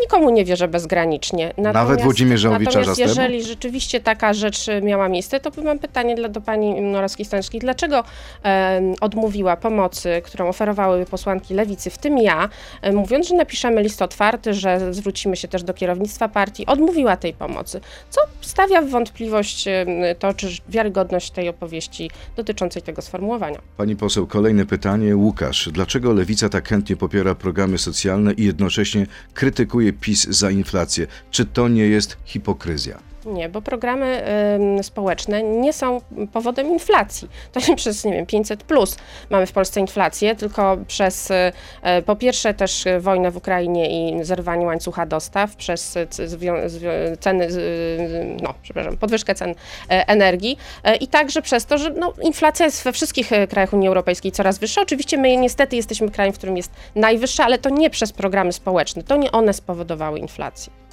Nikomu 0.00 0.30
nie 0.30 0.44
wierzę 0.44 0.68
bezgranicznie. 0.68 1.52
Natomiast, 1.56 2.02
Włodzimierzowi 2.02 2.64
Natomiast 2.64 2.98
jeżeli 2.98 3.42
rzeczywiście 3.42 4.00
taka 4.00 4.34
rzecz 4.34 4.68
e, 4.68 4.82
miała 4.82 5.08
miejsce, 5.08 5.40
to 5.40 5.62
mam 5.64 5.78
pytanie 5.78 6.14
dla, 6.14 6.28
do 6.28 6.40
pani 6.40 6.82
Morawskiej-Staneckiej. 6.82 7.60
Dlaczego 7.60 8.04
em, 8.42 8.94
odmówiła 9.00 9.56
pomocy, 9.56 10.22
którą 10.24 10.48
oferowały 10.48 11.06
posłanki 11.06 11.54
Lewicy, 11.54 11.90
w 11.90 11.98
tym 11.98 12.18
ja, 12.18 12.48
e, 12.82 12.92
mówiąc, 12.92 13.28
że 13.28 13.34
napiszemy 13.34 13.82
list 13.82 14.02
otwarty, 14.02 14.54
że 14.54 14.94
zwrócimy 14.94 15.36
się 15.36 15.48
też 15.48 15.62
do 15.62 15.74
kierownictwa 15.74 16.28
partii, 16.28 16.66
odmówiła 16.66 17.16
tej 17.16 17.34
pomocy, 17.34 17.80
co 18.10 18.20
stawia 18.40 18.82
w 18.82 18.88
wątpliwość 18.88 19.64
to, 20.18 20.34
czy 20.34 20.48
wiarygodność 20.68 21.30
tej 21.30 21.48
opowieści 21.48 22.10
dotyczącej 22.36 22.82
tego 22.82 23.02
sformułowania. 23.02 23.58
Pani 23.76 23.96
poseł, 23.96 24.26
kolejne 24.26 24.66
pytanie. 24.66 25.16
Łukasz, 25.16 25.68
dlaczego 25.72 26.12
lewica 26.12 26.48
tak 26.48 26.68
chętnie 26.68 26.96
popiera 26.96 27.34
programy 27.34 27.78
socjalne 27.78 28.32
i 28.32 28.44
jednocześnie 28.44 29.06
krytykuje 29.34 29.85
PiS 29.92 30.28
za 30.28 30.50
inflację? 30.50 31.06
Czy 31.30 31.44
to 31.44 31.68
nie 31.68 31.86
jest 31.86 32.16
hipokryzja? 32.24 32.98
Nie, 33.26 33.48
bo 33.48 33.62
programy 33.62 34.06
em, 34.06 34.82
społeczne 34.82 35.42
nie 35.42 35.72
są 35.72 36.00
powodem 36.32 36.66
inflacji. 36.66 37.28
To 37.52 37.60
nie 37.68 37.76
przez, 37.76 38.04
nie 38.04 38.12
wiem, 38.12 38.26
500 38.26 38.64
plus 38.64 38.96
mamy 39.30 39.46
w 39.46 39.52
Polsce 39.52 39.80
inflację, 39.80 40.36
tylko 40.36 40.76
przez 40.86 41.30
e, 41.30 41.52
po 42.02 42.16
pierwsze 42.16 42.54
też 42.54 42.86
e, 42.86 43.00
wojnę 43.00 43.30
w 43.30 43.36
Ukrainie 43.36 44.10
i 44.10 44.24
zerwanie 44.24 44.66
łańcucha 44.66 45.06
dostaw, 45.06 45.56
przez 45.56 45.98
zwią- 46.10 47.16
ceny, 47.20 47.48
no, 48.42 48.54
przepraszam, 48.62 48.96
podwyżkę 48.96 49.34
cen 49.34 49.54
energii 49.88 50.58
i 51.00 51.08
także 51.08 51.42
przez 51.42 51.66
to, 51.66 51.78
że 51.78 51.90
no, 51.90 52.12
inflacja 52.22 52.66
jest 52.66 52.84
we 52.84 52.92
wszystkich 52.92 53.30
krajach 53.48 53.72
Unii 53.72 53.88
Europejskiej 53.88 54.32
coraz 54.32 54.58
wyższa. 54.58 54.82
Oczywiście 54.82 55.18
my 55.18 55.36
niestety 55.36 55.76
jesteśmy 55.76 56.10
krajem, 56.10 56.32
w 56.32 56.36
którym 56.38 56.56
jest 56.56 56.72
najwyższa, 56.94 57.44
ale 57.44 57.58
to 57.58 57.70
nie 57.70 57.90
przez 57.90 58.12
programy 58.12 58.52
społeczne, 58.52 59.02
to 59.02 59.16
nie 59.16 59.32
one 59.32 59.52
spowodowały 59.52 60.18
inflację. 60.18 60.85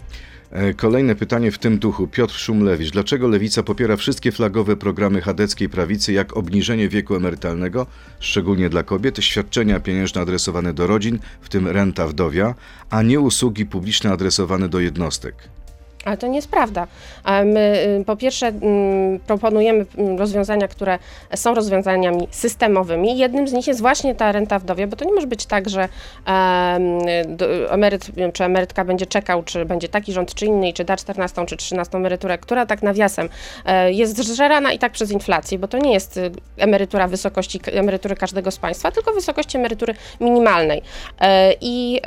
E, 0.54 0.74
Kolejne 0.74 1.16
pytanie 1.16 1.52
w 1.52 1.58
tym 1.58 1.80
duchu. 1.80 2.08
Piotr 2.08 2.34
Szumlewicz. 2.34 2.92
Dlaczego 2.92 3.28
lewica 3.28 3.64
popiera 3.64 3.98
wszystkie 3.98 4.32
flagowe 4.32 4.76
programy 4.76 5.22
chadeckiej 5.22 5.70
prawicy, 5.70 6.14
jak 6.14 6.38
obniżenie 6.38 6.90
wieku 6.90 7.16
emerytalnego, 7.16 7.88
szczególnie 8.20 8.70
dla 8.70 8.84
kobiet, 8.84 9.18
świadczenia 9.24 9.80
pieniężne 9.80 10.22
adresowane 10.22 10.74
do 10.74 10.88
rodzin, 10.88 11.20
w 11.42 11.50
tym 11.50 11.68
renta 11.68 12.08
wdowia, 12.08 12.56
a 12.90 13.02
nie 13.02 13.20
usługi 13.20 13.66
publiczne 13.66 14.12
adresowane 14.12 14.70
do 14.70 14.80
jednostek? 14.80 15.36
Ale 16.06 16.18
to 16.18 16.28
nie 16.28 16.36
jest 16.36 16.50
prawda. 16.50 16.88
My 17.46 17.86
y, 18.02 18.06
po 18.06 18.16
pierwsze 18.16 18.48
mm, 18.48 19.20
proponujemy 19.20 19.86
mm, 19.98 20.18
rozwiązania, 20.20 20.68
które 20.68 21.00
są 21.36 21.54
rozwiązaniami 21.54 22.28
systemowymi. 22.32 23.18
Jednym 23.18 23.48
z 23.48 23.54
nich 23.54 23.68
jest 23.68 23.82
właśnie 23.82 24.16
ta 24.16 24.32
renta 24.32 24.60
wdowia, 24.60 24.88
bo 24.88 24.96
to 24.96 25.06
nie 25.06 25.14
może 25.14 25.28
być 25.28 25.46
tak, 25.46 25.70
że 25.70 25.90
emeryt 27.70 28.12
czy 28.34 28.44
emerytka 28.44 28.86
będzie 28.86 29.06
czekał, 29.06 29.44
czy 29.44 29.66
będzie 29.66 29.90
taki 29.90 30.14
rząd, 30.14 30.34
czy 30.34 30.46
inny, 30.46 30.74
czy 30.74 30.84
da 30.84 30.98
14 30.98 31.46
czy 31.46 31.58
13 31.58 31.98
emeryturę, 31.98 32.38
która 32.38 32.66
tak 32.66 32.84
nawiasem 32.84 33.30
e, 33.66 33.92
jest 33.92 34.18
zżerana 34.18 34.74
i 34.74 34.80
tak 34.80 34.92
przez 34.92 35.12
inflację, 35.12 35.60
bo 35.60 35.68
to 35.68 35.78
nie 35.78 35.94
jest 35.94 36.18
y, 36.18 36.32
emerytura 36.58 37.08
wysokości 37.08 37.60
emerytury 37.72 38.16
każdego 38.16 38.52
z 38.52 38.58
państwa, 38.58 38.92
tylko 38.92 39.14
wysokości 39.14 39.58
emerytury 39.58 39.94
minimalnej. 40.20 40.82
E, 41.22 41.54
I 41.62 42.02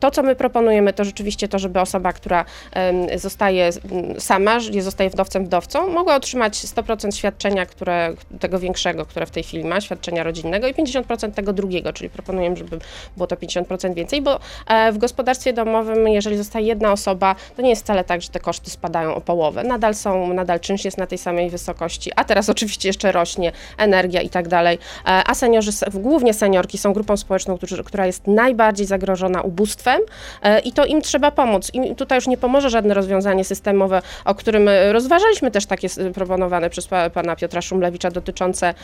to, 0.00 0.10
co 0.10 0.22
my 0.22 0.36
proponujemy, 0.36 0.92
to 0.92 1.04
rzeczywiście 1.04 1.48
to, 1.48 1.58
żeby 1.58 1.80
osoba, 1.80 2.12
która 2.12 2.44
em, 2.72 2.81
zostaje 3.14 3.70
sama, 4.18 4.58
nie 4.72 4.82
zostaje 4.82 5.10
wdowcem, 5.10 5.44
wdowcą, 5.44 5.88
mogła 5.88 6.16
otrzymać 6.16 6.54
100% 6.54 7.16
świadczenia, 7.16 7.66
które, 7.66 8.14
tego 8.40 8.58
większego, 8.58 9.06
które 9.06 9.26
w 9.26 9.30
tej 9.30 9.42
chwili 9.42 9.64
ma, 9.64 9.80
świadczenia 9.80 10.22
rodzinnego 10.22 10.66
i 10.66 10.74
50% 10.74 11.32
tego 11.32 11.52
drugiego, 11.52 11.92
czyli 11.92 12.10
proponujemy, 12.10 12.56
żeby 12.56 12.78
było 13.16 13.26
to 13.26 13.36
50% 13.36 13.94
więcej, 13.94 14.22
bo 14.22 14.40
e, 14.66 14.92
w 14.92 14.98
gospodarstwie 14.98 15.52
domowym, 15.52 16.08
jeżeli 16.08 16.36
zostaje 16.36 16.66
jedna 16.66 16.92
osoba, 16.92 17.34
to 17.56 17.62
nie 17.62 17.70
jest 17.70 17.82
wcale 17.82 18.04
tak, 18.04 18.22
że 18.22 18.28
te 18.28 18.40
koszty 18.40 18.70
spadają 18.70 19.14
o 19.14 19.20
połowę. 19.20 19.64
Nadal 19.64 19.94
są, 19.94 20.34
nadal 20.34 20.60
czynsz 20.60 20.84
jest 20.84 20.98
na 20.98 21.06
tej 21.06 21.18
samej 21.18 21.50
wysokości, 21.50 22.10
a 22.16 22.24
teraz 22.24 22.48
oczywiście 22.48 22.88
jeszcze 22.88 23.12
rośnie 23.12 23.52
energia 23.78 24.20
i 24.20 24.30
tak 24.30 24.48
dalej, 24.48 24.78
E, 25.06 25.22
a 25.26 25.34
seniorzy, 25.34 25.70
głównie 25.94 26.34
seniorki 26.34 26.78
są 26.78 26.92
grupą 26.92 27.16
społeczną, 27.16 27.58
która 27.84 28.06
jest 28.06 28.26
najbardziej 28.26 28.86
zagrożona 28.86 29.42
ubóstwem 29.42 30.00
e, 30.42 30.60
i 30.60 30.72
to 30.72 30.84
im 30.84 31.02
trzeba 31.02 31.30
pomóc. 31.30 31.70
I 31.74 31.94
tutaj 31.94 32.18
już 32.18 32.26
nie 32.26 32.36
pomoże 32.36 32.70
żadne 32.72 32.94
rozwiązanie 32.94 33.44
systemowe, 33.44 34.02
o 34.24 34.34
którym 34.34 34.68
e, 34.68 34.92
rozważaliśmy 34.92 35.50
też 35.50 35.66
takie 35.66 35.88
proponowane 36.14 36.70
przez 36.70 36.86
pa- 36.86 37.10
pana 37.10 37.36
Piotra 37.36 37.62
Szumlewicza 37.62 38.10
dotyczące 38.10 38.74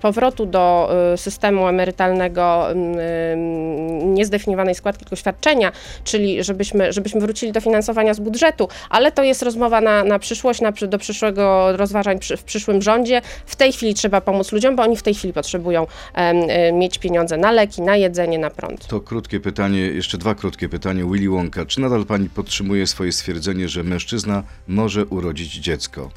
powrotu 0.00 0.46
do 0.46 0.90
e, 1.12 1.16
systemu 1.16 1.68
emerytalnego 1.68 2.70
em, 2.70 2.78
em, 2.98 4.14
niezdefiniowanej 4.14 4.74
składki, 4.74 5.04
tylko 5.04 5.16
świadczenia, 5.16 5.72
czyli 6.04 6.44
żebyśmy, 6.44 6.92
żebyśmy 6.92 7.20
wrócili 7.20 7.52
do 7.52 7.60
finansowania 7.60 8.14
z 8.14 8.20
budżetu, 8.20 8.68
ale 8.90 9.12
to 9.12 9.22
jest 9.22 9.42
rozmowa 9.42 9.80
na, 9.80 10.04
na 10.04 10.18
przyszłość, 10.18 10.60
na, 10.60 10.72
do 10.72 10.98
przyszłego 10.98 11.76
rozważań 11.76 12.18
przy, 12.18 12.36
w 12.36 12.44
przyszłym 12.44 12.82
rządzie. 12.82 13.22
W 13.46 13.56
tej 13.56 13.72
chwili 13.72 13.94
trzeba 13.94 14.20
pomóc 14.20 14.52
ludziom, 14.52 14.76
bo 14.76 14.82
oni 14.82 14.96
w 14.96 15.02
tej 15.02 15.14
chwili 15.14 15.32
potrzebują 15.32 15.86
e, 16.14 16.72
mieć 16.72 16.98
pieniądze 16.98 17.36
na 17.36 17.52
leki, 17.52 17.82
na 17.82 17.96
jedzenie, 17.96 18.38
na 18.38 18.50
prąd. 18.50 18.86
To 18.86 19.00
krótkie 19.00 19.40
pytanie, 19.40 19.80
jeszcze 19.80 20.18
dwa 20.18 20.34
krótkie 20.34 20.68
pytania. 20.68 21.04
Willy 21.04 21.28
Wonka, 21.30 21.66
czy 21.66 21.80
nadal 21.80 22.04
pani 22.04 22.28
podtrzymuje 22.28 22.86
swoje 22.86 22.97
stwierdzenie, 23.12 23.68
że 23.68 23.84
mężczyzna 23.84 24.42
może 24.68 25.06
urodzić 25.06 25.54
dziecko? 25.54 26.10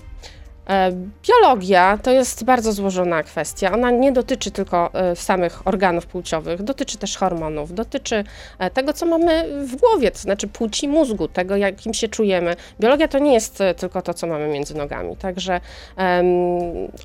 E, 0.71 0.91
Biologia 1.27 1.97
to 2.03 2.11
jest 2.11 2.43
bardzo 2.43 2.73
złożona 2.73 3.23
kwestia. 3.23 3.71
Ona 3.71 3.91
nie 3.91 4.11
dotyczy 4.11 4.51
tylko 4.51 4.93
e, 4.93 5.15
samych 5.15 5.67
organów 5.67 6.05
płciowych, 6.05 6.63
dotyczy 6.63 6.97
też 6.97 7.17
hormonów, 7.17 7.73
dotyczy 7.73 8.23
e, 8.59 8.69
tego, 8.69 8.93
co 8.93 9.05
mamy 9.05 9.65
w 9.67 9.75
głowie, 9.75 10.11
to 10.11 10.19
znaczy 10.19 10.47
płci 10.47 10.87
mózgu, 10.87 11.27
tego, 11.27 11.55
jakim 11.55 11.93
się 11.93 12.07
czujemy. 12.07 12.55
Biologia 12.79 13.07
to 13.07 13.19
nie 13.19 13.33
jest 13.33 13.59
tylko 13.77 14.01
to, 14.01 14.13
co 14.13 14.27
mamy 14.27 14.47
między 14.47 14.77
nogami. 14.77 15.17
Także 15.17 15.61
em, 15.95 16.25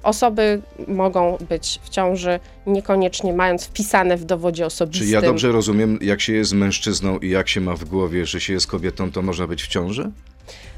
osoby 0.03 0.63
mogą 0.89 1.39
być 1.49 1.81
w 1.83 1.89
ciąży, 1.89 2.41
niekoniecznie 2.67 3.33
mając 3.33 3.65
wpisane 3.65 4.17
w 4.17 4.25
dowodzie 4.25 4.67
osobistym. 4.67 5.07
Czy 5.07 5.13
ja 5.13 5.23
dobrze 5.23 5.53
rozumiem, 5.53 5.99
jak 6.03 6.21
się 6.21 6.33
jest 6.33 6.53
mężczyzną 6.53 7.19
i 7.19 7.31
jak 7.31 7.49
się 7.49 7.61
ma 7.61 7.75
w 7.75 7.85
głowie, 7.85 8.27
że 8.27 8.41
się 8.41 8.53
jest 8.53 8.67
kobietą, 8.67 9.13
to 9.13 9.23
można 9.23 9.47
być 9.47 9.63
w 9.63 9.69
ciąży? 9.69 10.11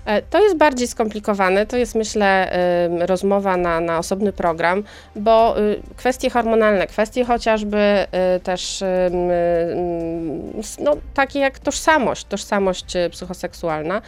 E, 0.09 0.23
To 0.23 0.43
jest 0.45 0.57
bardziej 0.57 0.89
skomplikowane. 0.89 1.67
To 1.67 1.77
jest, 1.77 1.95
myślę, 1.95 2.51
rozmowa 3.01 3.57
na, 3.57 3.81
na 3.81 3.99
osobny 3.99 4.33
program, 4.33 4.85
bo 5.17 5.61
y, 5.61 5.81
kwestie 5.97 6.31
hormonalne, 6.31 6.87
kwestie 6.87 7.25
chociażby 7.25 7.79
y, 8.37 8.41
też 8.41 8.83
s- 10.59 10.79
no, 10.81 10.97
takie 11.15 11.39
jak 11.39 11.59
tożsamość, 11.59 12.25
tożsamość 12.25 12.97
y, 12.97 13.11
psychoseksualna, 13.11 14.03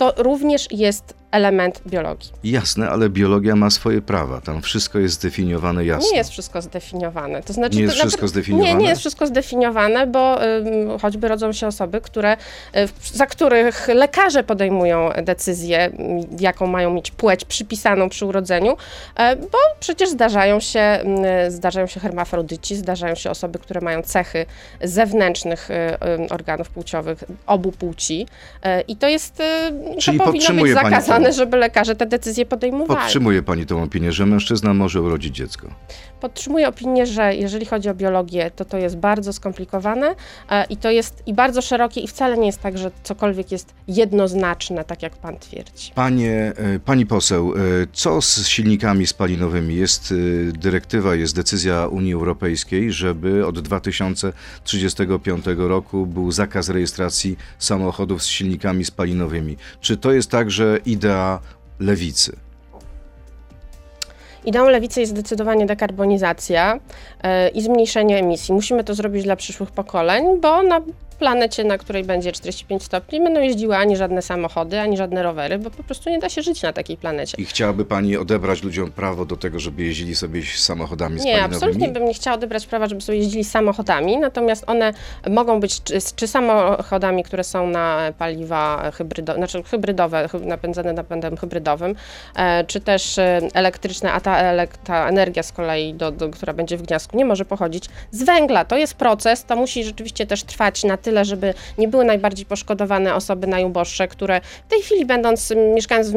to 0.00 0.14
również 0.16 0.68
jest 0.70 1.14
element 1.30 1.82
biologii. 1.86 2.30
Jasne, 2.44 2.90
ale 2.90 3.08
biologia 3.08 3.56
ma 3.56 3.70
swoje 3.70 4.02
prawa. 4.02 4.40
Tam 4.40 4.62
wszystko 4.62 4.98
jest 4.98 5.14
zdefiniowane 5.14 5.84
jasno. 5.84 6.10
Nie 6.10 6.16
jest 6.18 6.30
wszystko 6.30 6.62
zdefiniowane. 6.62 7.42
To 7.42 7.52
znaczy, 7.52 7.76
Nie 7.76 7.82
jest 7.82 7.94
to 7.96 8.00
wszystko 8.00 8.28
zdefiniowane? 8.28 8.74
Nie, 8.74 8.82
nie 8.82 8.88
jest 8.88 9.00
wszystko 9.00 9.26
zdefiniowane, 9.26 10.06
bo 10.06 10.38
choćby 11.02 11.28
rodzą 11.28 11.52
się 11.52 11.66
osoby, 11.66 12.00
które, 12.00 12.36
w- 12.74 13.10
za 13.16 13.26
których 13.26 13.88
lekarze 13.88 14.44
podejmują 14.44 15.10
decyzję, 15.22 15.90
jaką 16.40 16.66
mają 16.66 16.90
mieć 16.90 17.10
płeć 17.10 17.44
przypisaną 17.44 18.08
przy 18.08 18.26
urodzeniu, 18.26 18.76
e, 19.16 19.36
bo 19.36 19.58
przecież 19.80 20.08
zdarzają 20.10 20.60
się, 20.60 20.98
zdarzają 21.48 21.86
się 21.86 22.00
hermafrodyci, 22.00 22.76
zdarzają 22.76 23.14
się 23.14 23.30
osoby, 23.30 23.58
które 23.58 23.80
mają 23.80 24.02
cechy 24.02 24.46
zewnętrznych 24.82 25.68
ym, 25.70 26.26
organów 26.30 26.68
płciowych 26.70 27.24
obu 27.46 27.72
płci 27.72 28.26
e, 28.62 28.80
i 28.80 28.96
to 28.96 29.08
jest, 29.08 29.42
Czyli 29.98 30.18
to 30.18 30.24
powinno 30.24 30.32
być 30.32 30.46
podtrzymuje 30.46 30.74
pani 30.74 30.90
zakazane, 30.90 31.32
żeby 31.32 31.56
lekarze 31.56 31.96
te 31.96 32.06
decyzje 32.06 32.46
podejmowali. 32.46 33.00
Podtrzymuje 33.00 33.42
pani 33.42 33.66
tą 33.66 33.82
opinię, 33.82 34.12
że 34.12 34.26
mężczyzna 34.26 34.74
może 34.74 35.02
urodzić 35.02 35.36
dziecko. 35.36 35.68
Podtrzymuję 36.20 36.68
opinię, 36.68 37.06
że 37.06 37.34
jeżeli 37.34 37.66
chodzi 37.66 37.88
o 37.88 37.94
biologię, 37.94 38.50
to 38.56 38.64
to 38.64 38.78
jest 38.78 38.96
bardzo 38.96 39.32
skomplikowane 39.32 40.14
e, 40.50 40.64
i 40.64 40.76
to 40.76 40.90
jest 40.90 41.22
i 41.26 41.34
bardzo 41.34 41.62
szerokie 41.62 42.00
i 42.00 42.08
wcale 42.08 42.38
nie 42.38 42.46
jest 42.46 42.60
tak, 42.60 42.78
że 42.78 42.90
cokolwiek 43.02 43.52
jest 43.52 43.74
jednoznaczne, 43.88 44.84
tak 44.84 45.02
jak 45.02 45.16
pan 45.16 45.38
twierdzi. 45.38 45.92
Panie, 45.94 46.52
e, 46.56 46.78
pani 46.78 47.06
poseł, 47.06 47.54
e, 47.54 47.58
co 47.92 48.22
z 48.22 48.46
silnikami 48.46 49.06
spalinowymi? 49.06 49.76
Jest 49.76 50.14
dyrektywa, 50.52 51.14
jest 51.14 51.36
decyzja 51.36 51.86
Unii 51.86 52.14
Europejskiej, 52.14 52.92
żeby 52.92 53.46
od 53.46 53.60
2035 53.60 55.44
roku 55.56 56.06
był 56.06 56.32
zakaz 56.32 56.68
rejestracji 56.68 57.36
samochodów 57.58 58.22
z 58.22 58.26
silnikami 58.26 58.84
spalinowymi. 58.84 59.56
Czy 59.80 59.96
to 59.96 60.12
jest 60.12 60.30
także 60.30 60.78
idea 60.86 61.40
lewicy? 61.80 62.36
Ideą 64.44 64.68
lewicy 64.68 65.00
jest 65.00 65.12
zdecydowanie 65.12 65.66
dekarbonizacja 65.66 66.80
e, 67.22 67.48
i 67.48 67.62
zmniejszenie 67.62 68.18
emisji. 68.18 68.54
Musimy 68.54 68.84
to 68.84 68.94
zrobić 68.94 69.24
dla 69.24 69.36
przyszłych 69.36 69.70
pokoleń, 69.70 70.40
bo 70.40 70.62
na 70.62 70.80
planecie, 71.20 71.64
na 71.64 71.78
której 71.78 72.04
będzie 72.04 72.32
45 72.32 72.82
stopni, 72.82 73.18
nie 73.18 73.24
będą 73.24 73.40
jeździły 73.40 73.76
ani 73.76 73.96
żadne 73.96 74.22
samochody, 74.22 74.80
ani 74.80 74.96
żadne 74.96 75.22
rowery, 75.22 75.58
bo 75.58 75.70
po 75.70 75.82
prostu 75.82 76.10
nie 76.10 76.18
da 76.18 76.28
się 76.28 76.42
żyć 76.42 76.62
na 76.62 76.72
takiej 76.72 76.96
planecie. 76.96 77.34
I 77.38 77.44
chciałaby 77.44 77.84
pani 77.84 78.16
odebrać 78.16 78.62
ludziom 78.62 78.92
prawo 78.92 79.24
do 79.24 79.36
tego, 79.36 79.58
żeby 79.60 79.82
jeździli 79.82 80.14
sobie 80.14 80.42
samochodami 80.56 81.14
Nie, 81.14 81.20
spalinowymi? 81.20 81.54
absolutnie 81.56 81.88
bym 81.88 82.04
nie 82.04 82.14
chciała 82.14 82.36
odebrać 82.36 82.66
prawa, 82.66 82.86
żeby 82.86 83.00
sobie 83.00 83.18
jeździli 83.18 83.44
samochodami, 83.44 84.16
natomiast 84.18 84.64
one 84.66 84.92
mogą 85.30 85.60
być 85.60 85.82
czy, 85.82 85.98
czy 86.16 86.26
samochodami, 86.28 87.22
które 87.22 87.44
są 87.44 87.66
na 87.66 88.12
paliwa 88.18 88.90
hybrydowe, 88.90 89.38
znaczy 89.38 89.62
hybrydowe, 89.62 90.28
hy- 90.28 90.40
napędzane 90.46 90.92
napędem 90.92 91.36
hybrydowym, 91.36 91.94
e, 92.36 92.64
czy 92.64 92.80
też 92.80 93.18
e, 93.18 93.40
elektryczne, 93.54 94.12
a 94.12 94.20
ta, 94.20 94.42
ta 94.84 95.08
energia 95.08 95.42
z 95.42 95.52
kolei, 95.52 95.94
do, 95.94 96.10
do, 96.12 96.28
która 96.28 96.52
będzie 96.52 96.76
w 96.76 96.82
gniazdku, 96.82 97.16
nie 97.16 97.24
może 97.24 97.44
pochodzić 97.44 97.84
z 98.10 98.22
węgla. 98.22 98.64
To 98.64 98.76
jest 98.76 98.94
proces, 98.94 99.44
to 99.44 99.56
musi 99.56 99.84
rzeczywiście 99.84 100.26
też 100.26 100.42
trwać 100.42 100.84
na 100.84 100.96
tyle, 100.96 101.09
żeby 101.24 101.54
nie 101.78 101.88
były 101.88 102.04
najbardziej 102.04 102.46
poszkodowane 102.46 103.14
osoby 103.14 103.46
najuboższe, 103.46 104.08
które 104.08 104.40
w 104.66 104.70
tej 104.70 104.82
chwili 104.82 105.06
będąc, 105.06 105.52
mieszkając 105.74 106.10
w 106.10 106.14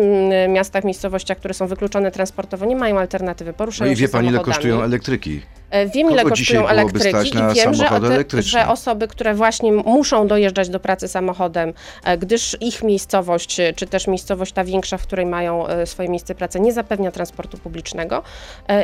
miastach, 0.49 0.83
miejscowościach, 0.83 1.37
które 1.37 1.53
są 1.53 1.67
wykluczone 1.67 2.11
transportowo, 2.11 2.65
nie 2.65 2.75
mają 2.75 2.99
alternatywy, 2.99 3.51
No 3.51 3.57
poruszają 3.57 3.91
i 3.91 3.95
się 3.95 4.01
wie 4.01 4.09
pani, 4.09 4.27
ile 4.27 4.39
kosztują 4.39 4.83
elektryki? 4.83 5.41
E, 5.73 5.87
Wiem, 5.87 6.11
ile 6.11 6.23
kosztują 6.23 6.67
elektryki 6.67 7.29
i 7.29 7.55
wiem, 7.55 7.73
że, 7.73 7.89
te, 8.29 8.41
że 8.41 8.67
osoby, 8.67 9.07
które 9.07 9.33
właśnie 9.33 9.71
muszą 9.71 10.27
dojeżdżać 10.27 10.69
do 10.69 10.79
pracy 10.79 11.07
samochodem, 11.07 11.73
e, 12.03 12.17
gdyż 12.17 12.57
ich 12.61 12.83
miejscowość, 12.83 13.59
e, 13.59 13.73
czy 13.73 13.87
też 13.87 14.07
miejscowość 14.07 14.51
ta 14.53 14.63
większa, 14.63 14.97
w 14.97 15.03
której 15.03 15.25
mają 15.25 15.65
swoje 15.85 16.09
miejsce 16.09 16.35
pracy, 16.35 16.59
nie 16.59 16.73
zapewnia 16.73 17.11
transportu 17.11 17.57
publicznego 17.57 18.23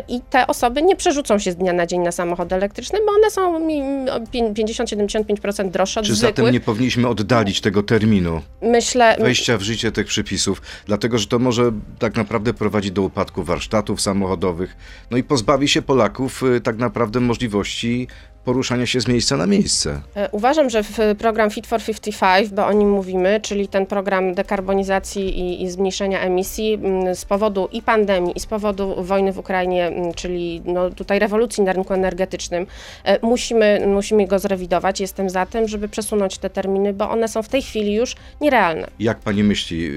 i 0.08 0.22
te 0.30 0.48
osoby 0.48 0.82
nie 0.82 0.96
przerzucą 0.96 1.40
się 1.40 1.52
z 1.52 1.56
dnia 1.56 1.74
na 1.74 1.86
dzień 1.86 2.02
na 2.02 2.12
samochody 2.12 2.56
elektryczne, 2.56 3.00
bo 3.06 3.12
one 3.12 3.32
są 3.32 3.56
mm, 3.58 4.10
o 4.10 4.20
pię- 4.20 4.54
50-75% 4.54 5.70
droższe 5.70 6.00
od 6.00 6.06
Czy 6.06 6.16
zwykłych. 6.16 6.36
zatem 6.38 6.54
nie 6.54 6.60
powinniśmy 6.60 7.08
oddalić 7.08 7.62
tego 7.62 7.84
terminu 7.84 8.42
Myślę, 8.62 9.18
wejścia 9.20 9.58
w 9.58 9.62
życie 9.62 9.92
tych 9.92 10.08
przepisów, 10.08 10.62
dlatego 10.86 11.18
że 11.18 11.28
to 11.28 11.40
może 11.40 11.72
tak 12.00 12.16
naprawdę 12.16 12.54
prowadzić 12.54 12.92
do 12.92 13.02
upadku 13.02 13.44
warsztatów 13.44 14.02
samochodowych, 14.02 14.76
no 15.12 15.18
i 15.18 15.24
pozbawi 15.24 15.68
się 15.68 15.82
Polaków 15.82 16.44
y, 16.44 16.62
tak 16.62 16.79
naprawdę 16.80 17.20
możliwości 17.20 18.08
poruszania 18.46 18.86
się 18.86 19.02
z 19.02 19.08
miejsca 19.08 19.38
na 19.38 19.46
miejsce. 19.46 20.02
E, 20.16 20.30
Uważam, 20.32 20.70
że 20.70 20.84
w 20.84 20.98
program 21.18 21.50
Fit 21.50 21.68
for 21.68 21.82
55, 21.84 22.50
bo 22.50 22.66
o 22.68 22.74
nim 22.74 22.90
mówimy, 22.90 23.40
czyli 23.44 23.68
ten 23.68 23.86
program 23.86 24.34
dekarbonizacji 24.34 25.40
i, 25.40 25.64
i 25.64 25.70
zmniejszenia 25.70 26.20
emisji 26.20 26.80
z 27.14 27.26
powodu 27.26 27.70
i 27.72 27.82
pandemii, 27.82 28.38
i 28.38 28.40
z 28.40 28.46
powodu 28.46 29.04
wojny 29.04 29.34
w 29.34 29.38
Ukrainie, 29.40 29.92
czyli 30.16 30.62
no, 30.66 30.90
tutaj 30.90 31.20
rewolucji 31.20 31.64
na 31.64 31.74
rynku 31.74 31.94
energetycznym, 31.94 32.68
e, 33.04 33.20
musimy, 33.28 33.84
musimy 33.88 34.28
go 34.28 34.40
zrewidować. 34.40 35.00
Jestem 35.02 35.30
za 35.30 35.46
tym, 35.46 35.68
żeby 35.68 35.90
przesunąć 35.90 36.38
te 36.38 36.50
terminy, 36.50 36.94
bo 36.94 37.10
one 37.10 37.28
są 37.28 37.44
w 37.44 37.50
tej 37.50 37.62
chwili 37.62 37.94
już 37.94 38.16
nierealne. 38.42 38.88
Jak 39.00 39.20
pani 39.20 39.44
myśli, 39.44 39.90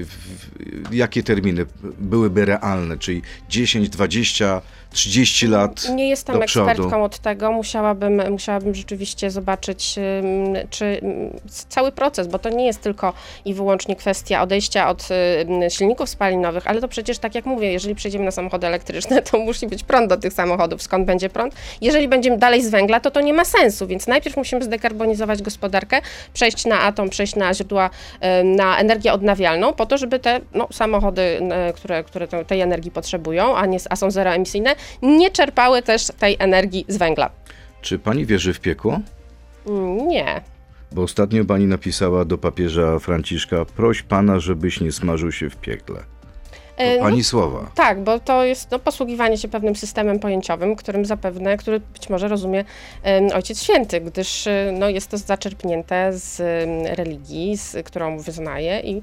jakie 0.91 1.23
terminy 1.23 1.65
byłyby 1.99 2.45
realne, 2.45 2.97
czyli 2.97 3.21
10, 3.49 3.89
20, 3.89 4.61
30 4.91 5.47
lat 5.47 5.89
Nie 5.95 6.09
jestem 6.09 6.41
przodu? 6.41 6.69
ekspertką 6.69 7.03
od 7.03 7.19
tego. 7.19 7.51
Musiałabym, 7.51 8.32
musiałabym 8.33 8.75
rzeczywiście 8.75 9.31
zobaczyć 9.31 9.95
czy 10.69 11.01
cały 11.69 11.91
proces, 11.91 12.27
bo 12.27 12.39
to 12.39 12.49
nie 12.49 12.65
jest 12.65 12.81
tylko 12.81 13.13
i 13.45 13.53
wyłącznie 13.53 13.95
kwestia 13.95 14.41
odejścia 14.41 14.89
od 14.89 15.07
silników 15.69 16.09
spalinowych, 16.09 16.67
ale 16.67 16.81
to 16.81 16.87
przecież 16.87 17.19
tak 17.19 17.35
jak 17.35 17.45
mówię, 17.45 17.71
jeżeli 17.71 17.95
przejdziemy 17.95 18.25
na 18.25 18.31
samochody 18.31 18.67
elektryczne, 18.67 19.21
to 19.21 19.37
musi 19.37 19.67
być 19.67 19.83
prąd 19.83 20.09
do 20.09 20.17
tych 20.17 20.33
samochodów. 20.33 20.81
Skąd 20.81 21.05
będzie 21.05 21.29
prąd? 21.29 21.55
Jeżeli 21.81 22.07
będziemy 22.07 22.37
dalej 22.37 22.63
z 22.63 22.69
węgla, 22.69 22.99
to 22.99 23.11
to 23.11 23.21
nie 23.21 23.33
ma 23.33 23.45
sensu, 23.45 23.87
więc 23.87 24.07
najpierw 24.07 24.37
musimy 24.37 24.63
zdekarbonizować 24.63 25.41
gospodarkę, 25.41 26.01
przejść 26.33 26.65
na 26.65 26.79
atom, 26.79 27.09
przejść 27.09 27.35
na 27.35 27.53
źródła, 27.53 27.89
na 28.43 28.77
energię 28.77 29.13
odnawialną, 29.13 29.73
po 29.73 29.85
to, 29.85 29.97
żeby 29.97 30.19
te 30.19 30.39
no, 30.53 30.67
samochody, 30.71 31.39
które, 31.75 32.03
które 32.03 32.27
tej 32.27 32.61
energii 32.61 32.91
potrzebują, 32.91 33.55
a, 33.55 33.65
nie, 33.65 33.77
a 33.89 33.95
są 33.95 34.11
zeroemisyjne, 34.11 34.75
nie 35.01 35.31
czerpały 35.31 35.81
też 35.81 36.07
tej 36.19 36.35
energii 36.39 36.85
z 36.87 36.97
węgla. 36.97 37.29
Czy 37.83 37.99
pani 37.99 38.25
wierzy 38.25 38.53
w 38.53 38.59
piekło? 38.59 38.99
Mm, 39.67 40.07
Nie. 40.07 40.41
Bo 40.91 41.01
ostatnio 41.01 41.45
pani 41.45 41.67
napisała 41.67 42.25
do 42.25 42.37
papieża 42.37 42.99
Franciszka, 42.99 43.65
proś 43.65 44.01
pana, 44.01 44.39
żebyś 44.39 44.81
nie 44.81 44.91
smażył 44.91 45.31
się 45.31 45.49
w 45.49 45.55
piekle. 45.55 46.03
E, 46.77 46.97
no, 46.97 47.03
Pani 47.03 47.23
słowa. 47.23 47.71
Tak, 47.75 48.03
bo 48.03 48.19
to 48.19 48.43
jest 48.43 48.71
no, 48.71 48.79
posługiwanie 48.79 49.37
się 49.37 49.47
pewnym 49.47 49.75
systemem 49.75 50.19
pojęciowym, 50.19 50.75
którym 50.75 51.05
zapewne, 51.05 51.57
który 51.57 51.79
być 51.79 52.09
może 52.09 52.27
rozumie 52.27 52.65
Ojciec 53.33 53.63
Święty, 53.63 54.01
gdyż 54.01 54.47
e, 54.47 54.73
no, 54.79 54.89
jest 54.89 55.07
to 55.07 55.17
zaczerpnięte 55.17 56.13
z 56.13 56.39
religii, 56.97 57.57
z, 57.57 57.85
którą 57.85 58.19
wyznaje 58.19 58.79
i 58.79 59.01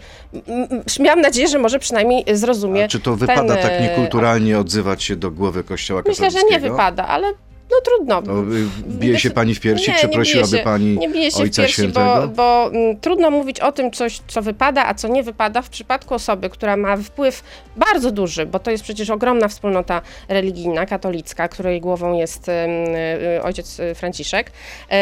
miałam 1.00 1.20
nadzieję, 1.20 1.48
że 1.48 1.58
może 1.58 1.78
przynajmniej 1.78 2.24
zrozumie 2.32 2.84
A 2.84 2.88
czy 2.88 3.00
to 3.00 3.16
wypada 3.16 3.54
ten, 3.54 3.62
tak 3.62 3.72
e, 3.72 3.82
niekulturalnie 3.82 4.58
odzywać 4.58 5.02
się 5.02 5.16
do 5.16 5.30
głowy 5.30 5.64
Kościoła 5.64 6.02
Myślę, 6.06 6.26
katolickiego? 6.26 6.50
że 6.58 6.60
nie 6.62 6.70
wypada, 6.70 7.06
ale 7.06 7.32
no 7.70 7.80
trudno. 7.85 8.22
To 8.22 8.40
y, 8.40 8.66
bije 8.87 9.18
się 9.18 9.30
pani 9.30 9.54
w 9.54 9.61
piersi? 9.61 9.90
Nie, 9.90 9.96
Przeprosiłaby 9.96 10.52
nie 10.52 10.59
się, 10.59 10.64
pani 10.64 10.98
nie 10.98 11.09
bije 11.09 11.30
się 11.30 11.38
Ojca 11.38 11.62
w 11.62 11.64
piersi, 11.64 11.74
Świętego? 11.74 12.28
bo, 12.28 12.28
bo 12.28 12.70
mm, 12.76 13.00
trudno 13.00 13.30
mówić 13.30 13.61
o 13.61 13.72
tym, 13.72 13.90
coś, 13.90 14.20
co 14.26 14.42
wypada, 14.42 14.87
a 14.87 14.94
co 14.94 15.09
nie 15.09 15.22
wypada 15.22 15.62
w 15.62 15.70
przypadku 15.70 16.14
osoby, 16.14 16.50
która 16.50 16.76
ma 16.76 16.96
wpływ 16.96 17.42
bardzo 17.76 18.11
duży, 18.11 18.46
bo 18.46 18.59
to 18.59 18.70
jest 18.70 18.85
przecież 18.85 19.11
ogromna 19.11 19.48
wspólnota 19.48 20.02
religijna, 20.28 20.87
katolicka, 20.87 21.48
której 21.48 21.80
głową 21.80 22.18
jest 22.18 22.48
ym, 22.48 22.54
y, 23.37 23.42
ojciec 23.42 23.80
y, 23.80 23.94
Franciszek. 23.94 24.50
Y, 24.50 24.94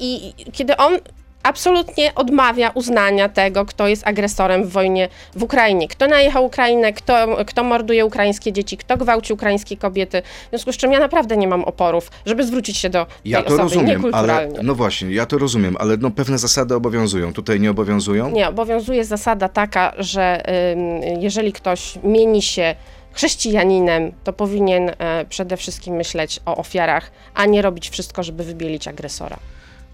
I 0.00 0.34
kiedy 0.52 0.76
on 0.76 0.98
absolutnie 1.42 2.14
odmawia 2.14 2.70
uznania 2.74 3.28
tego, 3.28 3.64
kto 3.64 3.88
jest 3.88 4.06
agresorem 4.06 4.64
w 4.64 4.70
wojnie 4.72 5.08
w 5.36 5.42
Ukrainie. 5.42 5.88
Kto 5.88 6.06
najechał 6.06 6.44
Ukrainę, 6.44 6.92
kto, 6.92 7.44
kto 7.46 7.64
morduje 7.64 8.06
ukraińskie 8.06 8.52
dzieci, 8.52 8.76
kto 8.76 8.96
gwałci 8.96 9.32
ukraińskie 9.32 9.76
kobiety. 9.76 10.22
W 10.46 10.48
związku 10.48 10.72
z 10.72 10.76
czym 10.76 10.92
ja 10.92 11.00
naprawdę 11.00 11.36
nie 11.36 11.48
mam 11.48 11.64
oporów, 11.64 12.10
żeby 12.26 12.44
zwrócić 12.44 12.76
się 12.76 12.90
do 12.90 13.06
Ja 13.24 13.38
tej 13.38 13.48
to 13.48 13.54
osoby 13.54 13.62
rozumiem, 13.62 14.14
ale 14.14 14.48
no 14.62 14.74
właśnie, 14.74 15.10
ja 15.10 15.26
to 15.26 15.38
rozumiem, 15.38 15.76
ale 15.78 15.96
no 15.96 16.10
pewne 16.10 16.38
zasady 16.38 16.74
obowiązują. 16.74 17.32
Tutaj 17.32 17.60
nie 17.60 17.70
obowiązują? 17.70 18.30
Nie, 18.30 18.48
obowiązuje 18.48 19.04
zasada 19.04 19.48
taka, 19.48 19.92
że 19.98 20.42
ym, 20.72 21.22
jeżeli 21.22 21.52
ktoś 21.52 21.98
mieni 22.04 22.42
się 22.42 22.74
chrześcijaninem, 23.12 24.12
to 24.24 24.32
powinien 24.32 24.90
e, 24.98 25.24
przede 25.28 25.56
wszystkim 25.56 25.94
myśleć 25.94 26.40
o 26.46 26.56
ofiarach, 26.56 27.10
a 27.34 27.46
nie 27.46 27.62
robić 27.62 27.90
wszystko, 27.90 28.22
żeby 28.22 28.44
wybielić 28.44 28.88
agresora. 28.88 29.36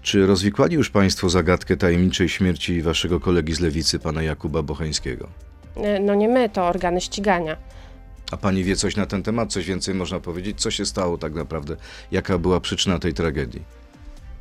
Czy 0.01 0.25
rozwikłali 0.25 0.75
już 0.75 0.89
państwo 0.89 1.29
zagadkę 1.29 1.77
tajemniczej 1.77 2.29
śmierci 2.29 2.81
waszego 2.81 3.19
kolegi 3.19 3.53
z 3.53 3.59
lewicy, 3.59 3.99
pana 3.99 4.23
Jakuba 4.23 4.61
Bocheńskiego? 4.63 5.27
E, 5.75 5.99
No 5.99 6.15
nie 6.15 6.27
my, 6.29 6.49
to 6.49 6.67
organy 6.67 7.01
ścigania. 7.01 7.57
A 8.31 8.37
pani 8.37 8.63
wie 8.63 8.75
coś 8.75 8.95
na 8.95 9.05
ten 9.05 9.23
temat? 9.23 9.51
Coś 9.53 9.65
więcej 9.65 9.95
można 9.95 10.19
powiedzieć? 10.19 10.61
Co 10.61 10.71
się 10.71 10.85
stało 10.85 11.17
tak 11.17 11.33
naprawdę? 11.33 11.75
Jaka 12.11 12.37
była 12.37 12.59
przyczyna 12.59 12.99
tej 12.99 13.13
tragedii? 13.13 13.63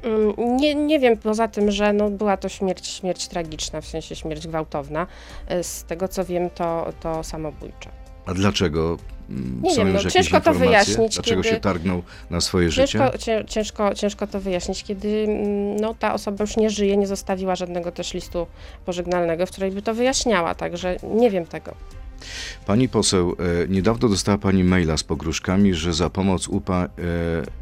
Mm, 0.03 0.57
Nie, 0.57 0.75
nie 0.75 0.99
wiem, 0.99 1.17
poza 1.17 1.49
tym, 1.49 1.71
że 1.71 1.93
no, 1.93 2.11
była 2.11 2.37
to 2.37 2.49
śmierć, 2.49 2.87
śmierć 2.87 3.29
tragiczna, 3.29 3.81
w 3.81 3.87
sensie 3.87 4.17
śmierć 4.17 4.47
gwałtowna. 4.47 5.07
E, 5.49 5.65
Z 5.65 5.85
tego 5.85 6.09
co 6.09 6.25
wiem, 6.25 6.51
to, 6.51 6.93
to 7.01 7.25
samobójcze. 7.25 7.91
A 8.27 8.35
dlaczego? 8.35 8.97
Mm, 9.31 9.63
Nie 9.63 9.77
wiem, 9.77 9.93
no, 9.93 10.11
ciężko 10.11 10.41
to 10.41 10.55
wyjaśnić, 10.55 11.15
Dlaczego 11.15 11.43
kiedy- 11.43 11.55
się 11.55 11.61
targnął 11.61 12.03
na 12.31 12.41
swoje 12.41 12.71
życie? 12.71 12.99
Ciężko, 12.99 13.19
cię, 13.19 13.45
ciężko, 13.49 13.95
ciężko 13.95 14.27
to 14.27 14.41
wyjaśnić, 14.41 14.85
kiedy 14.85 15.09
mm, 15.29 15.77
no, 15.77 15.95
ta 15.99 16.15
osoba 16.15 16.45
już 16.45 16.57
nie 16.57 16.71
żyje, 16.71 16.97
nie 16.97 17.07
zostawiła 17.07 17.57
żadnego 17.57 17.93
też 17.93 18.15
listu 18.15 18.47
pożegnalnego, 18.87 19.47
w 19.47 19.51
której 19.51 19.71
by 19.71 19.83
to 19.83 19.95
wyjaśniała, 19.95 20.55
także 20.55 20.97
nie 21.15 21.31
wiem 21.31 21.47
tego. 21.47 21.75
Pani 22.67 22.89
poseł, 22.89 23.37
e, 23.65 23.69
niedawno 23.69 24.09
dostała 24.09 24.39
pani 24.39 24.65
maila 24.65 24.97
z 24.97 25.03
pogróżkami, 25.03 25.75
że 25.75 25.95
za 25.95 26.11
pomoc 26.11 26.49
UPA, 26.49 26.85
e, 26.85 26.89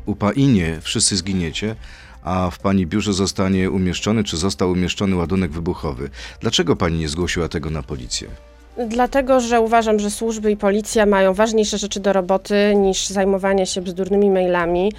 UPA-inie 0.07 0.79
wszyscy 0.83 1.17
zginiecie, 1.17 1.77
a 2.23 2.51
w 2.51 2.59
pani 2.59 2.87
biurze 2.87 3.13
zostanie 3.13 3.71
umieszczony, 3.71 4.25
czy 4.25 4.37
został 4.37 4.71
umieszczony 4.71 5.17
ładunek 5.17 5.51
wybuchowy. 5.51 6.11
Dlaczego 6.41 6.77
pani 6.77 6.99
nie 6.99 7.09
zgłosiła 7.09 7.49
tego 7.49 7.71
na 7.71 7.83
policję? 7.83 8.29
Dlatego, 8.87 9.41
że 9.41 9.61
uważam, 9.61 9.99
że 9.99 10.11
służby 10.11 10.51
i 10.51 10.57
policja 10.57 11.07
mają 11.07 11.35
ważniejsze 11.35 11.79
rzeczy 11.79 12.01
do 12.01 12.13
roboty 12.13 12.75
niż 12.77 13.07
zajmowanie 13.07 13.67
się 13.67 13.81
bzdurnymi 13.81 14.31
mailami 14.31 14.93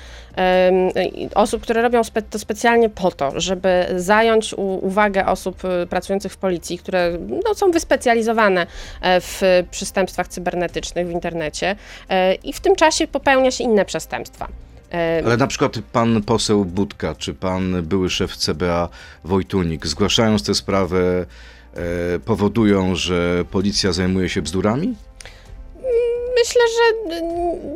i 1.16 1.30
osób, 1.36 1.62
które 1.62 1.82
robią 1.82 2.04
spe 2.04 2.22
to 2.22 2.40
specjalnie 2.40 2.90
po 2.90 3.12
to, 3.12 3.40
żeby 3.40 3.86
zająć 3.96 4.54
uwagę 4.82 5.26
osób 5.26 5.66
y, 5.66 5.88
pracujących 5.88 6.34
w 6.34 6.38
policji, 6.38 6.78
które 6.78 7.18
no, 7.46 7.56
są 7.56 7.72
wyspecjalizowane 7.72 8.68
e, 9.02 9.22
w 9.22 9.42
przestępstwach 9.72 10.28
cybernetycznych 10.28 11.08
w 11.08 11.12
internecie 11.12 11.76
e, 12.10 12.34
i 12.36 12.54
w 12.54 12.60
tym 12.60 12.76
czasie 12.76 13.08
popełnia 13.08 13.52
się 13.52 13.63
inne 13.63 13.86
przestępstwa. 13.86 14.48
Ale 15.26 15.38
na 15.38 15.48
przykład 15.48 15.80
pan 15.92 16.24
poseł 16.24 16.66
Budka, 16.66 17.16
czy 17.16 17.34
pan 17.34 17.84
były 17.84 18.10
szef 18.10 18.38
CBA 18.38 18.90
Wojtunik, 19.24 19.88
zgłaszając 19.88 20.44
tę 20.44 20.56
sprawę, 20.56 21.26
powodują, 22.26 22.96
że 22.96 23.46
policja 23.52 23.94
zajmuje 23.94 24.30
się 24.30 24.42
bzdurami? 24.42 24.96
Myślę, 26.39 26.62
że 26.76 27.15
mm, 27.15 27.32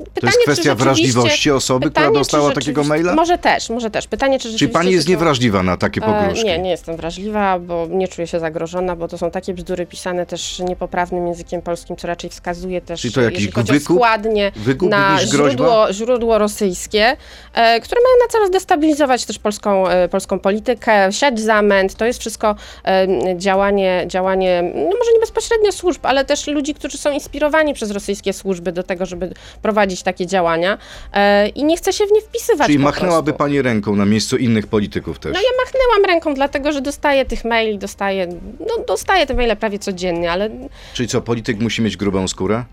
To 0.06 0.12
pytanie, 0.13 0.34
jest 0.34 0.39
kwestia 0.43 0.76
wrażliwości 0.76 1.52
osoby, 1.52 1.86
pytanie, 1.88 2.08
która 2.08 2.19
dostała 2.19 2.52
takiego 2.52 2.84
maila? 2.84 3.15
Może 3.15 3.38
też, 3.38 3.69
może 3.69 3.89
też. 3.89 4.08
Pytanie, 4.08 4.39
czy 4.39 4.58
Czyli 4.58 4.71
pani 4.71 4.91
jest 4.91 5.06
to- 5.06 5.12
niewrażliwa 5.12 5.63
na 5.63 5.78
takie 5.78 6.02
E, 6.02 6.06
pogróżki? 6.06 6.45
Nie, 6.45 6.60
nie 6.60 6.69
jestem 6.69 6.95
wrażliwa, 6.97 7.60
bo 7.60 7.88
nie 7.89 8.08
czuję 8.08 8.28
się 8.28 8.39
zagrożona, 8.39 8.95
bo 8.95 9.08
to 9.08 9.17
są 9.17 9.32
takie 9.32 9.54
bzdury 9.54 9.86
pisane 9.86 10.26
też 10.26 10.60
niepoprawnym 10.60 11.28
językiem 11.28 11.62
polskim, 11.62 11.95
co 11.95 12.08
raczej 12.08 12.30
wskazuje 12.30 12.82
też, 12.82 13.02
Czyli 13.02 13.13
to 13.13 13.21
jakiś 13.21 13.38
jeżeli 13.39 13.54
chodzi 13.56 13.71
wykup? 13.74 13.97
składnie, 13.97 14.52
Wykup 14.56 14.89
na 14.89 15.19
źródło, 15.26 15.93
źródło 15.93 16.38
rosyjskie, 16.38 17.17
e, 17.54 17.80
które 17.82 18.02
mają 18.02 18.15
na 18.26 18.28
celu 18.32 18.47
zdestabilizować 18.47 19.26
też 19.26 19.39
polską, 19.39 19.88
e, 19.88 20.10
polską 20.10 20.39
politykę, 20.39 21.12
siać 21.12 21.39
zamęt. 21.39 21.95
To 21.95 22.06
jest 22.06 22.19
wszystko 22.19 22.56
e, 22.86 23.08
działanie, 23.38 24.04
działanie, 24.08 24.63
no 24.76 24.97
może 24.97 25.12
nie 25.13 25.19
bezpośrednio 25.19 25.71
służb, 25.71 26.06
ale 26.06 26.26
też 26.26 26.47
ludzi, 26.47 26.74
którzy 26.74 26.97
są 26.97 27.12
inspirowani 27.12 27.74
przez 27.74 27.91
rosyjskie 27.91 28.34
służby 28.34 28.51
do 28.72 28.84
tego, 28.84 29.06
żeby 29.06 29.34
prowadzić 29.62 30.04
takie 30.04 30.26
działania 30.28 30.78
e, 31.14 31.48
i 31.48 31.64
nie 31.64 31.78
chce 31.78 31.94
się 31.94 32.06
w 32.06 32.12
nie 32.12 32.22
wpisywać 32.22 32.68
Czyli 32.68 32.80
machnęłaby 32.80 33.32
prostu. 33.32 33.38
pani 33.38 33.62
ręką 33.62 33.96
na 33.96 34.06
miejscu 34.06 34.38
innych 34.38 34.68
polityków 34.68 35.20
też? 35.20 35.34
No 35.34 35.40
ja 35.40 35.66
machnęłam 35.66 36.06
ręką, 36.06 36.34
dlatego 36.34 36.72
że 36.72 36.82
dostaję 36.82 37.26
tych 37.26 37.46
maili, 37.46 37.78
dostaję, 37.78 38.28
no 38.60 38.84
dostaję 38.88 39.26
te 39.26 39.34
maile 39.34 39.56
prawie 39.58 39.80
codziennie, 39.80 40.32
ale 40.32 40.50
Czyli 40.94 41.10
co, 41.10 41.22
polityk 41.22 41.60
musi 41.60 41.82
mieć 41.82 41.98
grubą 41.98 42.28
skórę? 42.28 42.64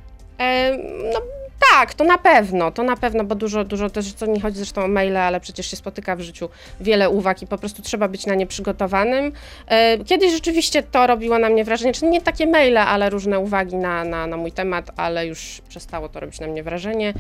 e, 0.41 0.79
tak, 1.79 1.95
to 1.95 2.05
na 2.05 2.19
pewno, 2.19 2.71
to 2.71 2.83
na 2.83 2.97
pewno, 2.97 3.25
bo 3.25 3.35
dużo, 3.35 3.65
dużo 3.65 3.91
też, 3.91 4.13
co 4.13 4.27
nie 4.27 4.41
chodzi 4.41 4.57
zresztą 4.57 4.85
o 4.85 4.89
maile, 4.89 5.17
ale 5.17 5.41
przecież 5.41 5.71
się 5.71 5.77
spotyka 5.77 6.17
w 6.17 6.21
życiu 6.21 6.49
wiele 6.81 7.11
uwag 7.11 7.43
i 7.43 7.47
po 7.47 7.59
prostu 7.59 7.83
trzeba 7.83 8.09
być 8.09 8.27
na 8.27 8.35
nie 8.35 8.47
przygotowanym. 8.47 9.33
E, 9.67 10.05
kiedyś 10.05 10.33
rzeczywiście 10.33 10.83
to 10.83 11.07
robiło 11.07 11.39
na 11.39 11.49
mnie 11.49 11.65
wrażenie, 11.65 11.93
czyli 11.93 12.11
nie 12.11 12.21
takie 12.21 12.47
maile, 12.47 12.79
ale 12.79 13.11
różne 13.11 13.39
uwagi 13.39 13.77
na, 13.77 14.05
na, 14.05 14.27
na 14.27 14.37
mój 14.37 14.53
temat, 14.53 14.91
ale 14.97 15.27
już 15.27 15.61
przestało 15.69 16.09
to 16.09 16.21
robić 16.21 16.41
na 16.41 16.47
mnie 16.47 16.63
wrażenie. 16.63 17.15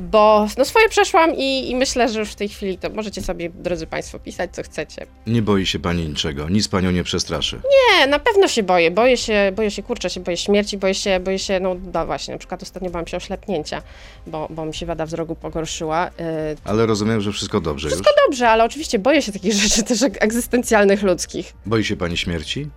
Bo 0.00 0.46
no 0.58 0.64
swoje 0.64 0.88
przeszłam 0.88 1.34
i, 1.36 1.70
i 1.70 1.76
myślę, 1.76 2.08
że 2.08 2.20
już 2.20 2.30
w 2.30 2.34
tej 2.34 2.48
chwili 2.48 2.78
to 2.78 2.90
możecie 2.90 3.22
sobie, 3.22 3.50
drodzy 3.50 3.86
Państwo, 3.86 4.18
pisać 4.18 4.50
co 4.52 4.62
chcecie. 4.62 5.06
Nie 5.26 5.42
boi 5.42 5.66
się 5.66 5.78
pani 5.78 6.08
niczego, 6.08 6.48
nic 6.48 6.68
panią 6.68 6.90
nie 6.90 7.04
przestraszy. 7.04 7.60
Nie, 8.00 8.06
na 8.06 8.18
pewno 8.18 8.48
się 8.48 8.62
boję. 8.62 8.90
Boję 8.90 9.16
się, 9.16 9.52
boję 9.56 9.70
się 9.70 9.82
kurczę, 9.82 10.10
się 10.10 10.20
boję 10.20 10.36
śmierci, 10.36 10.78
boję 10.78 10.94
się, 10.94 11.20
boję 11.20 11.38
się, 11.38 11.60
no, 11.60 11.76
no 11.94 12.06
właśnie, 12.06 12.34
na 12.34 12.38
przykład 12.38 12.62
ostatnio 12.62 12.90
bałam 12.90 13.06
się 13.06 13.16
oślepnięcia, 13.16 13.82
bo, 14.26 14.46
bo 14.50 14.64
mi 14.66 14.74
się 14.74 14.86
wada 14.86 15.06
wzroku 15.06 15.34
pogorszyła. 15.36 16.10
Yy, 16.18 16.24
Ale 16.64 16.86
rozumiem, 16.86 17.20
że 17.20 17.32
wszystko 17.32 17.60
dobrze 17.60 17.88
już. 17.88 17.98
dobrze, 18.26 18.48
ale 18.48 18.64
oczywiście 18.64 18.98
boję 18.98 19.22
się 19.22 19.32
takich 19.32 19.52
rzeczy 19.52 19.82
też 19.82 20.02
egzystencjalnych 20.02 21.02
ludzkich. 21.02 21.52
Boi 21.66 21.84
się 21.84 21.96
pani 21.96 22.16
śmierci? 22.16 22.68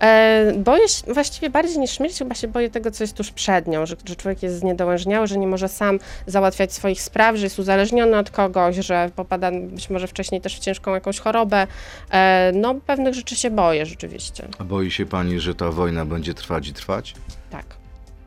E, 0.00 0.52
boję 0.56 0.88
się, 0.88 1.12
właściwie 1.12 1.50
bardziej 1.50 1.78
niż 1.78 1.90
śmierć, 1.90 2.18
chyba 2.18 2.34
się 2.34 2.48
boję 2.48 2.70
tego, 2.70 2.90
co 2.90 3.04
jest 3.04 3.16
tuż 3.16 3.30
przed 3.30 3.66
nią, 3.66 3.86
że, 3.86 3.96
że 4.04 4.16
człowiek 4.16 4.42
jest 4.42 4.58
zniedołężniały, 4.58 5.26
że 5.26 5.38
nie 5.38 5.46
może 5.46 5.68
sam 5.68 5.98
załatwiać 6.26 6.72
swoich 6.72 7.02
spraw, 7.02 7.36
że 7.36 7.44
jest 7.44 7.58
uzależniony 7.58 8.18
od 8.18 8.30
kogoś, 8.30 8.76
że 8.76 9.10
popada 9.16 9.50
być 9.52 9.90
może 9.90 10.06
wcześniej 10.06 10.40
też 10.40 10.56
w 10.56 10.58
ciężką 10.58 10.94
jakąś 10.94 11.18
chorobę. 11.18 11.66
E, 12.10 12.52
no, 12.54 12.74
pewnych 12.74 13.14
rzeczy 13.14 13.36
się 13.36 13.50
boję 13.50 13.86
rzeczywiście. 13.86 14.48
A 14.58 14.64
boi 14.64 14.90
się 14.90 15.06
pani, 15.06 15.40
że 15.40 15.54
ta 15.54 15.70
wojna 15.70 16.04
będzie 16.04 16.34
trwać 16.34 16.68
i 16.68 16.72
trwać? 16.72 17.14
Tak. 17.50 17.64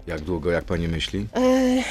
Jak 0.08 0.22
długo, 0.22 0.52
jak 0.52 0.64
pani 0.64 0.88
myśli? 0.88 1.28
E, 1.36 1.84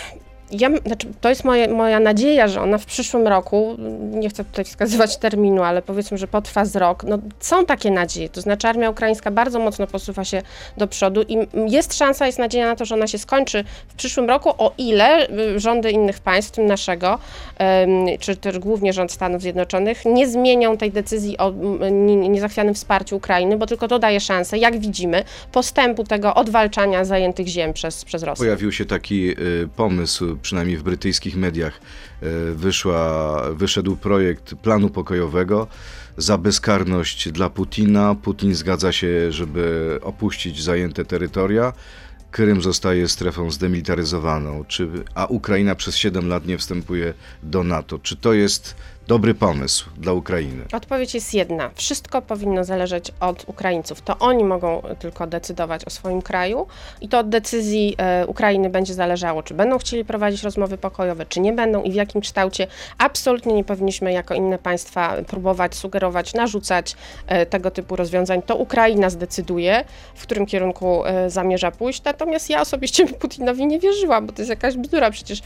Ja, 0.53 0.71
znaczy, 0.87 1.07
to 1.21 1.29
jest 1.29 1.45
moje, 1.45 1.69
moja 1.69 2.01
nadzieja, 2.01 2.49
że 2.49 2.61
ona 2.61 2.79
w 2.79 2.87
przyszłym 2.87 3.27
roku, 3.29 3.77
nie 4.01 4.29
chcę 4.29 4.45
tutaj 4.45 4.65
wskazywać 4.65 5.17
terminu, 5.17 5.63
ale 5.63 5.83
powiedzmy, 5.83 6.19
że 6.19 6.29
potrwa 6.29 6.65
z 6.65 6.77
rok. 6.77 7.05
No, 7.05 7.19
są 7.41 7.67
takie 7.67 7.91
nadzieje, 7.91 8.29
to 8.29 8.41
znaczy 8.41 8.69
armia 8.69 8.91
ukraińska 8.91 9.31
bardzo 9.31 9.59
mocno 9.59 9.87
posuwa 9.87 10.25
się 10.25 10.43
do 10.77 10.87
przodu 10.87 11.23
i 11.23 11.37
jest 11.67 11.95
szansa, 11.95 12.27
jest 12.27 12.39
nadzieja 12.39 12.67
na 12.67 12.77
to, 12.77 12.85
że 12.85 12.95
ona 12.95 13.07
się 13.07 13.19
skończy 13.19 13.65
w 13.89 13.95
przyszłym 13.95 14.29
roku, 14.29 14.49
o 14.59 14.73
ile 14.79 15.29
y, 15.31 15.61
rządy 15.61 15.91
innych 15.91 16.19
państw, 16.19 16.53
w 16.53 16.55
tym 16.55 16.67
naszego, 16.67 17.19
czy 18.21 18.37
też 18.37 18.59
głównie 18.59 18.93
rząd 18.93 19.13
Stanów 19.13 19.43
Zjednoczonych, 19.43 20.05
nie 20.05 20.29
zmienią 20.29 20.77
tej 20.77 20.91
decyzji 20.93 21.39
o 21.39 21.53
niezachwianym 22.29 22.75
wsparciu 22.75 23.17
Ukrainy, 23.17 23.57
bo 23.57 23.67
tylko 23.67 23.89
to 23.89 23.99
daje 23.99 24.21
szansę, 24.21 24.59
jak 24.59 24.79
widzimy, 24.79 25.25
postępu 25.53 26.05
tego 26.05 26.35
odwalczania 26.35 27.05
zajętych 27.05 27.47
ziem 27.47 27.73
przez, 27.73 28.05
przez 28.05 28.23
Rosję. 28.23 28.45
Pojawił 28.45 28.73
się 28.73 28.85
taki 28.85 29.31
y, 29.31 29.69
pomysł, 29.77 30.37
przynajmniej 30.41 30.77
w 30.77 30.83
brytyjskich 30.83 31.37
mediach, 31.37 31.81
y, 32.23 32.55
wyszła, 32.55 33.43
wyszedł 33.53 33.97
projekt 33.97 34.55
planu 34.55 34.91
pokojowego 34.91 35.67
za 36.17 36.39
bezkarność 36.39 37.31
dla 37.33 37.51
Putina. 37.51 38.15
Putin 38.15 38.55
zgadza 38.55 38.93
się, 38.93 39.33
żeby 39.33 39.99
opuścić 40.03 40.63
zajęte 40.63 41.05
terytoria 41.05 41.73
Krym 42.31 42.63
zostaje 42.63 43.09
strefą 43.09 43.51
zdemilitaryzowaną, 43.51 44.65
czy, 44.69 44.89
a 45.15 45.27
Ukraina 45.27 45.75
przez 45.75 45.97
7 45.97 46.29
lat 46.29 46.47
nie 46.47 46.59
wstępuje 46.59 47.15
do 47.43 47.65
NATO. 47.65 47.99
Czy 47.99 48.17
to 48.17 48.33
jest 48.33 48.77
dobry 49.11 49.35
pomysł 49.35 49.91
dla 49.97 50.13
Ukrainy? 50.13 50.65
Odpowiedź 50.73 51.15
jest 51.15 51.35
jedna. 51.35 51.71
Wszystko 51.75 52.23
powinno 52.23 52.65
zależeć 52.65 53.13
od 53.21 53.45
Ukraińców. 53.49 54.01
To 54.03 54.19
oni 54.19 54.45
mogą 54.45 54.83
tylko 54.99 55.27
decydować 55.27 55.85
o 55.85 55.91
swoim 55.91 56.23
kraju 56.23 56.67
i 57.01 57.09
to 57.09 57.19
od 57.19 57.29
decyzji 57.29 57.95
e, 57.99 58.27
Ukrainy 58.27 58.71
będzie 58.71 58.95
zależało, 58.95 59.43
czy 59.43 59.55
będą 59.55 59.79
chcieli 59.79 60.05
prowadzić 60.05 60.43
rozmowy 60.43 60.79
pokojowe, 60.79 61.27
czy 61.27 61.41
nie 61.41 61.53
będą 61.53 61.83
i 61.83 61.91
w 61.91 61.95
jakim 61.95 62.21
kształcie. 62.21 62.67
Absolutnie 62.99 63.55
nie 63.55 63.65
powinniśmy 63.65 64.13
jako 64.13 64.35
inne 64.35 64.59
państwa 64.59 65.17
próbować 65.27 65.75
sugerować, 65.75 66.35
narzucać 66.35 66.97
e, 67.27 67.47
tego 67.47 67.71
typu 67.71 67.97
rozwiązań. 67.97 68.43
To 68.43 68.57
Ukraina 68.57 69.11
zdecyduje, 69.11 69.85
w 70.15 70.23
którym 70.23 70.47
kierunku 70.47 71.07
e, 71.07 71.31
zamierza 71.31 71.71
pójść. 71.71 72.05
Natomiast 72.05 72.51
ja 72.51 72.61
osobiście 72.61 73.07
Putinowi 73.07 73.67
nie 73.67 73.79
wierzyłam, 73.79 74.27
bo 74.27 74.33
to 74.33 74.43
jest 74.43 74.51
jakaś 74.51 74.77
bzdura. 74.77 75.11
Przecież 75.11 75.41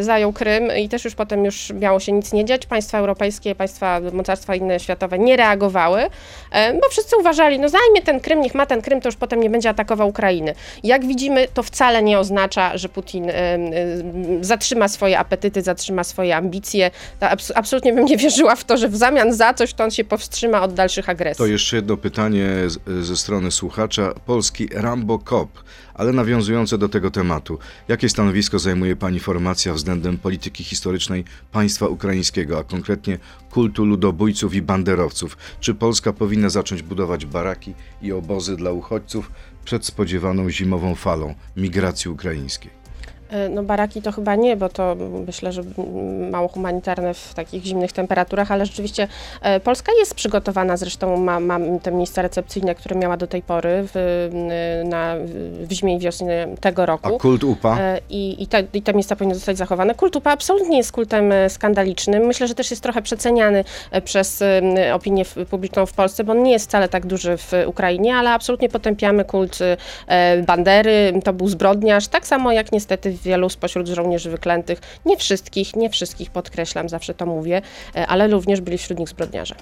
zajął 0.00 0.32
Krym 0.32 0.76
i 0.76 0.88
też 0.88 1.04
już 1.04 1.14
potem 1.14 1.44
już 1.44 1.72
miało 1.72 2.00
się 2.00 2.12
nic 2.12 2.32
nie 2.32 2.44
dziać. 2.44 2.66
Państwa 2.66 3.03
europejskie, 3.04 3.54
państwa 3.54 4.00
mocarstwa 4.12 4.54
inne 4.54 4.80
światowe 4.80 5.18
nie 5.18 5.36
reagowały, 5.36 6.00
e, 6.50 6.74
bo 6.74 6.88
wszyscy 6.90 7.16
uważali, 7.16 7.58
no 7.58 7.68
zajmie 7.68 8.02
ten 8.02 8.20
Krym, 8.20 8.40
niech 8.40 8.54
ma 8.54 8.66
ten 8.66 8.82
Krym, 8.82 9.00
to 9.00 9.08
już 9.08 9.16
potem 9.16 9.40
nie 9.40 9.50
będzie 9.50 9.68
atakował 9.68 10.08
Ukrainy. 10.08 10.54
Jak 10.82 11.06
widzimy, 11.06 11.48
to 11.54 11.62
wcale 11.62 12.02
nie 12.02 12.18
oznacza, 12.18 12.78
że 12.78 12.88
Putin 12.88 13.30
e, 13.30 13.32
e, 13.32 13.58
zatrzyma 14.40 14.88
swoje 14.88 15.18
apetyty, 15.18 15.62
zatrzyma 15.62 16.04
swoje 16.04 16.36
ambicje. 16.36 16.90
Absolutnie 17.54 17.92
bym 17.92 18.04
nie 18.04 18.16
wierzyła 18.16 18.56
w 18.56 18.64
to, 18.64 18.76
że 18.76 18.88
w 18.88 18.96
zamian 18.96 19.32
za 19.32 19.54
coś 19.54 19.74
to 19.74 19.84
on 19.84 19.90
się 19.90 20.04
powstrzyma 20.04 20.62
od 20.62 20.74
dalszych 20.74 21.08
agresji. 21.08 21.38
To 21.38 21.46
jeszcze 21.46 21.76
jedno 21.76 21.96
pytanie 21.96 22.46
ze 23.00 23.16
strony 23.16 23.50
słuchacza. 23.50 24.12
Polski 24.26 24.68
Rambo 24.74 25.18
Cop, 25.18 25.48
ale 25.94 26.12
nawiązujące 26.12 26.78
do 26.78 26.88
tego 26.88 27.10
tematu. 27.10 27.58
Jakie 27.88 28.08
stanowisko 28.08 28.58
zajmuje 28.58 28.96
Pani 28.96 29.20
formacja 29.20 29.72
względem 29.72 30.18
polityki 30.18 30.64
historycznej 30.64 31.24
państwa 31.52 31.86
ukraińskiego, 31.86 32.58
a 32.58 32.64
konkretnie 32.64 33.18
kultu 33.50 33.84
ludobójców 33.84 34.54
i 34.54 34.62
banderowców? 34.62 35.36
Czy 35.60 35.74
Polska 35.74 36.12
powinna 36.12 36.48
zacząć 36.48 36.82
budować 36.82 37.26
baraki 37.26 37.74
i 38.02 38.12
obozy 38.12 38.56
dla 38.56 38.70
uchodźców 38.72 39.30
przed 39.64 39.86
spodziewaną 39.86 40.50
zimową 40.50 40.94
falą 40.94 41.34
migracji 41.56 42.10
ukraińskiej? 42.10 42.83
E, 43.34 43.48
No 43.48 43.62
baraki 43.62 44.02
to 44.02 44.12
chyba 44.12 44.34
nie, 44.36 44.56
bo 44.56 44.68
to 44.68 44.96
myślę, 45.26 45.52
że 45.52 45.62
mało 46.30 46.48
humanitarne 46.48 47.14
w 47.14 47.34
takich 47.34 47.64
zimnych 47.64 47.92
temperaturach, 47.92 48.52
ale 48.52 48.66
rzeczywiście 48.66 49.08
e, 49.42 49.60
Polska 49.60 49.92
jest 49.98 50.14
przygotowana, 50.14 50.76
zresztą 50.76 51.16
ma, 51.16 51.40
ma 51.40 51.58
te 51.82 51.92
miejsca 51.92 52.22
recepcyjne, 52.22 52.74
które 52.74 52.96
miała 52.96 53.16
do 53.16 53.26
tej 53.26 53.42
pory 53.42 53.84
w, 53.94 53.96
n- 54.32 54.88
na, 54.88 55.14
w 55.68 55.72
zimie 55.72 55.96
i 55.96 55.98
wiosnie 55.98 56.48
tego 56.60 56.82
A 56.82 56.86
roku. 56.86 57.18
kult 57.18 57.44
UPA? 57.44 57.78
E, 57.80 58.00
I, 58.10 58.42
i, 58.42 58.46
te, 58.46 58.62
I 58.72 58.82
te 58.82 58.94
miejsca 58.94 59.16
powinny 59.16 59.34
zostać 59.34 59.56
zachowane. 59.56 59.94
Kult 59.94 60.16
UPA 60.16 60.30
absolutnie 60.30 60.76
jest 60.76 60.92
kultem 60.92 61.32
e, 61.32 61.50
skandalicznym. 61.50 62.22
Myślę, 62.26 62.48
że 62.48 62.54
też 62.54 62.70
jest 62.70 62.82
trochę 62.82 63.02
przeceniany 63.02 63.64
e, 63.90 64.02
przez 64.02 64.42
e, 64.42 64.94
opinię 64.94 65.24
publiczną 65.50 65.86
w 65.86 65.92
Polsce, 65.92 66.24
bo 66.24 66.32
on 66.32 66.42
nie 66.42 66.52
jest 66.52 66.66
wcale 66.68 66.88
tak 66.88 67.06
duży 67.06 67.36
w 67.36 67.52
Ukrainie, 67.66 68.16
ale 68.16 68.30
absolutnie 68.30 68.68
potępiamy 68.68 69.24
kult 69.24 69.58
e, 70.08 70.42
Bandery. 70.42 71.20
To 71.24 71.32
był 71.32 71.48
zbrodniarz, 71.48 72.08
tak 72.08 72.26
samo 72.26 72.52
jak 72.52 72.72
niestety 72.72 73.12
wielu 73.24 73.48
spośród 73.48 73.88
żołnierzy 73.88 74.30
wyklętych. 74.30 74.80
Nie 75.06 75.16
wszystkich, 75.16 75.76
nie 75.76 75.90
wszystkich 75.90 76.30
podkreślam, 76.30 76.88
zawsze 76.88 77.14
to 77.14 77.26
mówię, 77.26 77.62
e, 77.96 78.06
ale 78.06 78.28
również 78.28 78.60
byli 78.60 78.78
wśród 78.78 78.98
nich 78.98 79.08
zbrodniarze. 79.08 79.54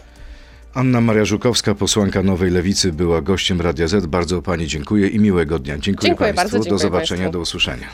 Anna 0.74 1.00
Maria 1.00 1.24
Żukowska, 1.24 1.74
posłanka 1.74 2.22
Nowej 2.22 2.50
Lewicy, 2.50 2.92
była 2.92 3.20
gościem 3.22 3.60
Radia 3.60 3.88
Z. 3.88 4.06
Bardzo 4.06 4.42
Pani 4.42 4.66
dziękuję 4.66 5.08
i 5.08 5.18
miłego 5.18 5.58
dnia. 5.58 5.78
Dziękuję, 5.78 6.08
Dziękuję 6.10 6.34
Państwu. 6.34 6.42
bardzo, 6.44 6.58
do 6.58 6.64
dziękuję 6.64 6.78
zobaczenia, 6.78 7.18
państwu. 7.18 7.32
do 7.32 7.40
usłyszenia. 7.40 7.86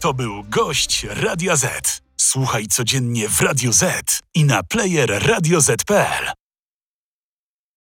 To 0.00 0.14
był 0.14 0.44
gość 0.48 1.06
Radia 1.10 1.56
Z. 1.56 2.02
Słuchaj 2.16 2.66
codziennie 2.66 3.28
w 3.28 3.40
Radio 3.40 3.72
Z 3.72 4.20
i 4.34 4.44
na 4.44 4.62
player 4.62 5.22
radioz.pl. 5.26 6.41